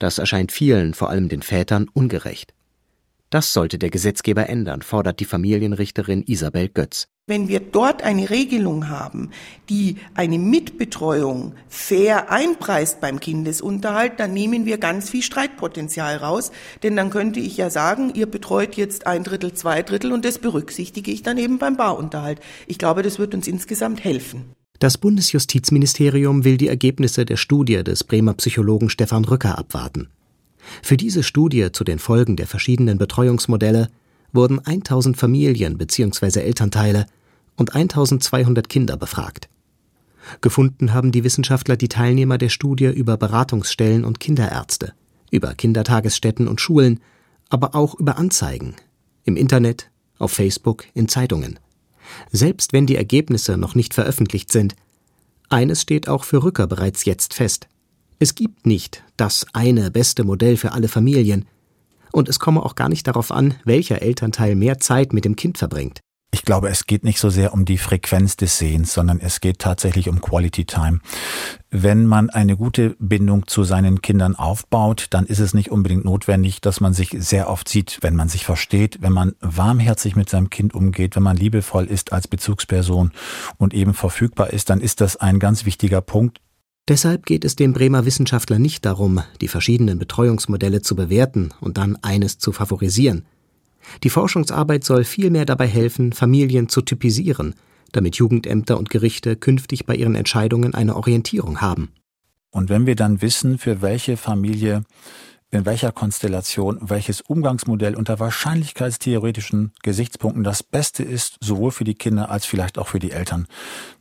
Das 0.01 0.17
erscheint 0.17 0.51
vielen, 0.51 0.95
vor 0.95 1.11
allem 1.11 1.29
den 1.29 1.43
Vätern, 1.43 1.85
ungerecht. 1.93 2.55
Das 3.29 3.53
sollte 3.53 3.77
der 3.77 3.91
Gesetzgeber 3.91 4.49
ändern, 4.49 4.81
fordert 4.81 5.19
die 5.19 5.25
Familienrichterin 5.25 6.23
Isabel 6.25 6.69
Götz. 6.69 7.07
Wenn 7.27 7.47
wir 7.47 7.59
dort 7.59 8.01
eine 8.01 8.31
Regelung 8.31 8.89
haben, 8.89 9.29
die 9.69 9.97
eine 10.15 10.39
Mitbetreuung 10.39 11.53
fair 11.69 12.31
einpreist 12.31 12.99
beim 12.99 13.19
Kindesunterhalt, 13.19 14.13
dann 14.19 14.33
nehmen 14.33 14.65
wir 14.65 14.79
ganz 14.79 15.07
viel 15.11 15.21
Streitpotenzial 15.21 16.17
raus. 16.17 16.51
Denn 16.81 16.95
dann 16.95 17.11
könnte 17.11 17.39
ich 17.39 17.55
ja 17.57 17.69
sagen, 17.69 18.11
ihr 18.15 18.25
betreut 18.25 18.73
jetzt 18.77 19.05
ein 19.05 19.23
Drittel, 19.23 19.53
zwei 19.53 19.83
Drittel 19.83 20.13
und 20.13 20.25
das 20.25 20.39
berücksichtige 20.39 21.11
ich 21.11 21.21
dann 21.21 21.37
eben 21.37 21.59
beim 21.59 21.77
Barunterhalt. 21.77 22.39
Ich 22.65 22.79
glaube, 22.79 23.03
das 23.03 23.19
wird 23.19 23.35
uns 23.35 23.47
insgesamt 23.47 24.03
helfen. 24.03 24.55
Das 24.81 24.97
Bundesjustizministerium 24.97 26.43
will 26.43 26.57
die 26.57 26.67
Ergebnisse 26.67 27.23
der 27.23 27.37
Studie 27.37 27.83
des 27.83 28.03
Bremer 28.03 28.33
Psychologen 28.33 28.89
Stefan 28.89 29.25
Rücker 29.25 29.59
abwarten. 29.59 30.07
Für 30.81 30.97
diese 30.97 31.21
Studie 31.21 31.71
zu 31.71 31.83
den 31.83 31.99
Folgen 31.99 32.35
der 32.35 32.47
verschiedenen 32.47 32.97
Betreuungsmodelle 32.97 33.89
wurden 34.33 34.57
1000 34.57 35.15
Familien 35.15 35.77
bzw. 35.77 36.39
Elternteile 36.39 37.05
und 37.57 37.75
1200 37.75 38.69
Kinder 38.69 38.97
befragt. 38.97 39.49
Gefunden 40.41 40.95
haben 40.95 41.11
die 41.11 41.23
Wissenschaftler 41.23 41.77
die 41.77 41.89
Teilnehmer 41.89 42.39
der 42.39 42.49
Studie 42.49 42.85
über 42.87 43.17
Beratungsstellen 43.17 44.03
und 44.03 44.19
Kinderärzte, 44.19 44.93
über 45.29 45.53
Kindertagesstätten 45.53 46.47
und 46.47 46.59
Schulen, 46.59 47.01
aber 47.49 47.75
auch 47.75 47.99
über 47.99 48.17
Anzeigen, 48.17 48.73
im 49.25 49.37
Internet, 49.37 49.91
auf 50.17 50.31
Facebook, 50.31 50.85
in 50.95 51.07
Zeitungen. 51.07 51.59
Selbst 52.31 52.73
wenn 52.73 52.85
die 52.85 52.95
Ergebnisse 52.95 53.57
noch 53.57 53.75
nicht 53.75 53.93
veröffentlicht 53.93 54.51
sind, 54.51 54.75
eines 55.49 55.81
steht 55.81 56.07
auch 56.07 56.23
für 56.23 56.43
Rücker 56.43 56.67
bereits 56.67 57.05
jetzt 57.05 57.33
fest. 57.33 57.67
Es 58.19 58.35
gibt 58.35 58.65
nicht 58.65 59.03
das 59.17 59.45
eine 59.53 59.91
beste 59.91 60.23
Modell 60.23 60.57
für 60.57 60.71
alle 60.71 60.87
Familien, 60.87 61.45
und 62.11 62.27
es 62.27 62.39
komme 62.39 62.63
auch 62.63 62.75
gar 62.75 62.89
nicht 62.89 63.07
darauf 63.07 63.31
an, 63.31 63.55
welcher 63.63 64.01
Elternteil 64.01 64.55
mehr 64.55 64.79
Zeit 64.79 65.13
mit 65.13 65.25
dem 65.25 65.35
Kind 65.35 65.57
verbringt. 65.57 66.01
Ich 66.33 66.43
glaube, 66.43 66.69
es 66.69 66.87
geht 66.87 67.03
nicht 67.03 67.19
so 67.19 67.29
sehr 67.29 67.53
um 67.53 67.65
die 67.65 67.77
Frequenz 67.77 68.37
des 68.37 68.57
Sehens, 68.57 68.93
sondern 68.93 69.19
es 69.19 69.41
geht 69.41 69.59
tatsächlich 69.59 70.07
um 70.07 70.21
Quality 70.21 70.63
Time. 70.63 70.99
Wenn 71.69 72.05
man 72.05 72.29
eine 72.29 72.55
gute 72.55 72.95
Bindung 72.99 73.47
zu 73.47 73.65
seinen 73.65 74.01
Kindern 74.01 74.37
aufbaut, 74.37 75.07
dann 75.09 75.25
ist 75.25 75.39
es 75.39 75.53
nicht 75.53 75.71
unbedingt 75.71 76.05
notwendig, 76.05 76.61
dass 76.61 76.79
man 76.79 76.93
sich 76.93 77.13
sehr 77.19 77.49
oft 77.49 77.67
sieht, 77.67 77.97
wenn 77.99 78.15
man 78.15 78.29
sich 78.29 78.45
versteht, 78.45 79.01
wenn 79.01 79.11
man 79.11 79.33
warmherzig 79.41 80.15
mit 80.15 80.29
seinem 80.29 80.49
Kind 80.49 80.73
umgeht, 80.73 81.17
wenn 81.17 81.23
man 81.23 81.35
liebevoll 81.35 81.85
ist 81.85 82.13
als 82.13 82.29
Bezugsperson 82.29 83.11
und 83.57 83.73
eben 83.73 83.93
verfügbar 83.93 84.51
ist, 84.51 84.69
dann 84.69 84.79
ist 84.79 85.01
das 85.01 85.17
ein 85.17 85.37
ganz 85.37 85.65
wichtiger 85.65 85.99
Punkt. 85.99 86.39
Deshalb 86.87 87.25
geht 87.25 87.43
es 87.43 87.57
dem 87.57 87.73
Bremer 87.73 88.05
Wissenschaftler 88.05 88.57
nicht 88.57 88.85
darum, 88.85 89.21
die 89.41 89.49
verschiedenen 89.49 89.99
Betreuungsmodelle 89.99 90.81
zu 90.81 90.95
bewerten 90.95 91.53
und 91.59 91.77
dann 91.77 91.97
eines 91.97 92.37
zu 92.37 92.53
favorisieren. 92.53 93.25
Die 94.03 94.09
Forschungsarbeit 94.09 94.83
soll 94.83 95.03
vielmehr 95.03 95.45
dabei 95.45 95.67
helfen, 95.67 96.13
Familien 96.13 96.69
zu 96.69 96.81
typisieren, 96.81 97.55
damit 97.91 98.15
Jugendämter 98.15 98.77
und 98.77 98.89
Gerichte 98.89 99.35
künftig 99.35 99.85
bei 99.85 99.95
ihren 99.95 100.15
Entscheidungen 100.15 100.73
eine 100.73 100.95
Orientierung 100.95 101.61
haben. 101.61 101.89
Und 102.51 102.69
wenn 102.69 102.85
wir 102.85 102.95
dann 102.95 103.21
wissen, 103.21 103.57
für 103.57 103.81
welche 103.81 104.17
Familie, 104.17 104.83
in 105.51 105.65
welcher 105.65 105.91
Konstellation, 105.91 106.77
welches 106.81 107.21
Umgangsmodell 107.21 107.95
unter 107.95 108.19
wahrscheinlichkeitstheoretischen 108.19 109.73
Gesichtspunkten 109.83 110.43
das 110.43 110.63
Beste 110.63 111.03
ist, 111.03 111.37
sowohl 111.41 111.71
für 111.71 111.83
die 111.83 111.95
Kinder 111.95 112.29
als 112.29 112.45
vielleicht 112.45 112.77
auch 112.77 112.87
für 112.87 112.99
die 112.99 113.11
Eltern, 113.11 113.47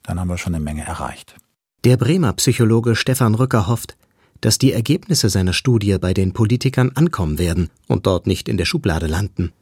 dann 0.02 0.18
haben 0.18 0.28
wir 0.28 0.38
schon 0.38 0.54
eine 0.54 0.62
Menge 0.62 0.84
erreicht. 0.84 1.36
Der 1.84 1.96
Bremer 1.96 2.32
Psychologe 2.34 2.94
Stefan 2.94 3.34
Rücker 3.34 3.66
hofft, 3.66 3.96
dass 4.40 4.58
die 4.58 4.72
Ergebnisse 4.72 5.28
seiner 5.28 5.52
Studie 5.52 5.96
bei 5.98 6.14
den 6.14 6.32
Politikern 6.32 6.92
ankommen 6.94 7.38
werden 7.38 7.68
und 7.88 8.06
dort 8.06 8.26
nicht 8.26 8.48
in 8.48 8.56
der 8.56 8.64
Schublade 8.64 9.06
landen. 9.06 9.52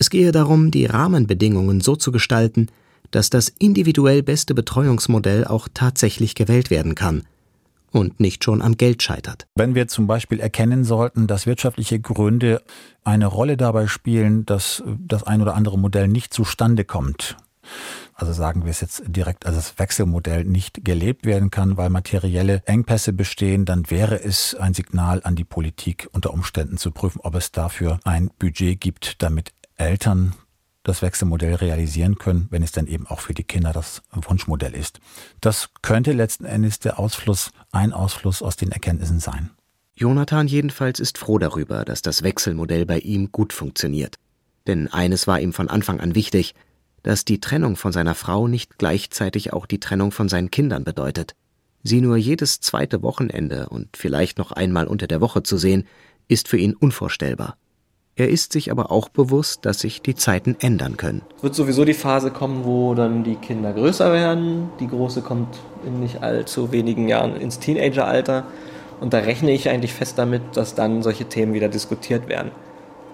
Es 0.00 0.08
gehe 0.08 0.32
darum, 0.32 0.70
die 0.70 0.86
Rahmenbedingungen 0.86 1.82
so 1.82 1.94
zu 1.94 2.10
gestalten, 2.10 2.68
dass 3.10 3.28
das 3.28 3.50
individuell 3.50 4.22
beste 4.22 4.54
Betreuungsmodell 4.54 5.44
auch 5.44 5.68
tatsächlich 5.72 6.34
gewählt 6.34 6.70
werden 6.70 6.94
kann 6.94 7.24
und 7.92 8.18
nicht 8.18 8.42
schon 8.42 8.62
am 8.62 8.78
Geld 8.78 9.02
scheitert. 9.02 9.46
Wenn 9.56 9.74
wir 9.74 9.88
zum 9.88 10.06
Beispiel 10.06 10.40
erkennen 10.40 10.84
sollten, 10.84 11.26
dass 11.26 11.44
wirtschaftliche 11.44 12.00
Gründe 12.00 12.62
eine 13.04 13.26
Rolle 13.26 13.58
dabei 13.58 13.88
spielen, 13.88 14.46
dass 14.46 14.82
das 14.98 15.24
ein 15.24 15.42
oder 15.42 15.54
andere 15.54 15.78
Modell 15.78 16.08
nicht 16.08 16.32
zustande 16.32 16.86
kommt, 16.86 17.36
also 18.14 18.32
sagen 18.32 18.64
wir 18.64 18.70
es 18.70 18.80
jetzt 18.80 19.02
direkt, 19.06 19.46
also 19.46 19.58
das 19.58 19.78
Wechselmodell 19.78 20.44
nicht 20.44 20.84
gelebt 20.84 21.24
werden 21.26 21.50
kann, 21.50 21.76
weil 21.76 21.90
materielle 21.90 22.62
Engpässe 22.64 23.12
bestehen, 23.12 23.64
dann 23.64 23.90
wäre 23.90 24.22
es 24.22 24.54
ein 24.54 24.74
Signal 24.74 25.20
an 25.24 25.36
die 25.36 25.44
Politik 25.44 26.08
unter 26.12 26.32
Umständen 26.32 26.78
zu 26.78 26.90
prüfen, 26.90 27.20
ob 27.22 27.34
es 27.34 27.52
dafür 27.52 28.00
ein 28.04 28.30
Budget 28.38 28.80
gibt, 28.80 29.22
damit 29.22 29.52
Eltern 29.80 30.34
das 30.82 31.02
Wechselmodell 31.02 31.54
realisieren 31.54 32.16
können, 32.16 32.46
wenn 32.50 32.62
es 32.62 32.72
dann 32.72 32.86
eben 32.86 33.06
auch 33.06 33.20
für 33.20 33.34
die 33.34 33.44
Kinder 33.44 33.72
das 33.72 34.02
Wunschmodell 34.12 34.74
ist. 34.74 35.00
Das 35.40 35.70
könnte 35.82 36.12
letzten 36.12 36.44
Endes 36.44 36.78
der 36.78 36.98
Ausfluss, 36.98 37.50
ein 37.70 37.92
Ausfluss 37.92 38.42
aus 38.42 38.56
den 38.56 38.72
Erkenntnissen 38.72 39.20
sein. 39.20 39.50
Jonathan 39.94 40.46
jedenfalls 40.46 41.00
ist 41.00 41.18
froh 41.18 41.38
darüber, 41.38 41.84
dass 41.84 42.00
das 42.00 42.22
Wechselmodell 42.22 42.86
bei 42.86 42.98
ihm 42.98 43.32
gut 43.32 43.52
funktioniert. 43.52 44.16
Denn 44.66 44.88
eines 44.88 45.26
war 45.26 45.40
ihm 45.40 45.52
von 45.52 45.68
Anfang 45.68 46.00
an 46.00 46.14
wichtig, 46.14 46.54
dass 47.02 47.24
die 47.24 47.40
Trennung 47.40 47.76
von 47.76 47.92
seiner 47.92 48.14
Frau 48.14 48.48
nicht 48.48 48.78
gleichzeitig 48.78 49.52
auch 49.52 49.66
die 49.66 49.80
Trennung 49.80 50.12
von 50.12 50.28
seinen 50.28 50.50
Kindern 50.50 50.84
bedeutet. 50.84 51.34
Sie 51.82 52.00
nur 52.00 52.16
jedes 52.16 52.60
zweite 52.60 53.02
Wochenende 53.02 53.68
und 53.68 53.96
vielleicht 53.96 54.38
noch 54.38 54.52
einmal 54.52 54.86
unter 54.86 55.06
der 55.06 55.20
Woche 55.20 55.42
zu 55.42 55.56
sehen, 55.56 55.86
ist 56.28 56.48
für 56.48 56.58
ihn 56.58 56.74
unvorstellbar. 56.74 57.56
Er 58.16 58.28
ist 58.28 58.52
sich 58.52 58.70
aber 58.70 58.90
auch 58.90 59.08
bewusst, 59.08 59.64
dass 59.64 59.80
sich 59.80 60.02
die 60.02 60.14
Zeiten 60.14 60.56
ändern 60.60 60.96
können. 60.96 61.22
Es 61.38 61.42
wird 61.42 61.54
sowieso 61.54 61.84
die 61.84 61.94
Phase 61.94 62.30
kommen, 62.30 62.64
wo 62.64 62.94
dann 62.94 63.24
die 63.24 63.36
Kinder 63.36 63.72
größer 63.72 64.12
werden. 64.12 64.68
Die 64.78 64.88
große 64.88 65.22
kommt 65.22 65.58
in 65.86 66.00
nicht 66.00 66.22
allzu 66.22 66.72
wenigen 66.72 67.08
Jahren 67.08 67.36
ins 67.36 67.58
Teenageralter. 67.60 68.44
Und 69.00 69.14
da 69.14 69.18
rechne 69.18 69.52
ich 69.52 69.70
eigentlich 69.70 69.94
fest 69.94 70.18
damit, 70.18 70.42
dass 70.54 70.74
dann 70.74 71.02
solche 71.02 71.24
Themen 71.24 71.54
wieder 71.54 71.68
diskutiert 71.68 72.28
werden. 72.28 72.50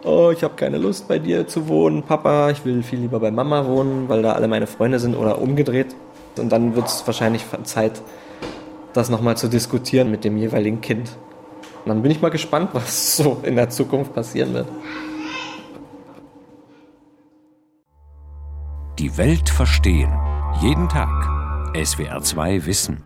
Oh, 0.05 0.31
ich 0.33 0.43
habe 0.43 0.55
keine 0.55 0.79
Lust 0.79 1.09
bei 1.09 1.19
dir 1.19 1.47
zu 1.47 1.69
wohnen, 1.69 2.03
Papa, 2.03 2.51
ich 2.51 2.65
will 2.65 2.83
viel 2.83 3.01
lieber 3.01 3.19
bei 3.19 3.31
Mama 3.31 3.67
wohnen, 3.67 4.09
weil 4.09 4.23
da 4.23 4.33
alle 4.33 4.47
meine 4.47 4.67
Freunde 4.67 4.99
sind 4.99 5.17
oder 5.17 5.41
umgedreht. 5.41 5.97
Und 6.39 6.51
dann 6.51 6.77
wird 6.77 6.87
es 6.87 7.07
wahrscheinlich 7.07 7.45
Zeit, 7.65 8.03
das 8.93 9.11
nochmal 9.11 9.37
zu 9.37 9.49
diskutieren 9.49 10.11
mit 10.11 10.25
dem 10.25 10.37
jeweiligen 10.37 10.81
Kind. 10.81 11.17
Und 11.87 11.91
dann 11.91 12.03
bin 12.03 12.11
ich 12.11 12.21
mal 12.21 12.31
gespannt, 12.31 12.71
was 12.73 13.17
so 13.17 13.41
in 13.45 13.55
der 13.55 13.71
Zukunft 13.71 14.13
passieren 14.13 14.53
wird. 14.55 14.67
Die 18.99 19.17
Welt 19.17 19.49
verstehen. 19.49 20.13
Jeden 20.61 20.89
Tag. 20.89 21.09
SWR2 21.75 22.67
Wissen. 22.67 23.05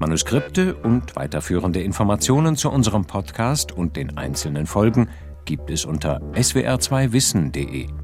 Manuskripte 0.00 0.74
und 0.74 1.14
weiterführende 1.14 1.82
Informationen 1.82 2.56
zu 2.56 2.68
unserem 2.68 3.04
Podcast 3.04 3.70
und 3.70 3.94
den 3.94 4.18
einzelnen 4.18 4.66
Folgen 4.66 5.08
gibt 5.44 5.70
es 5.70 5.84
unter 5.84 6.20
swr2wissen.de. 6.32 8.03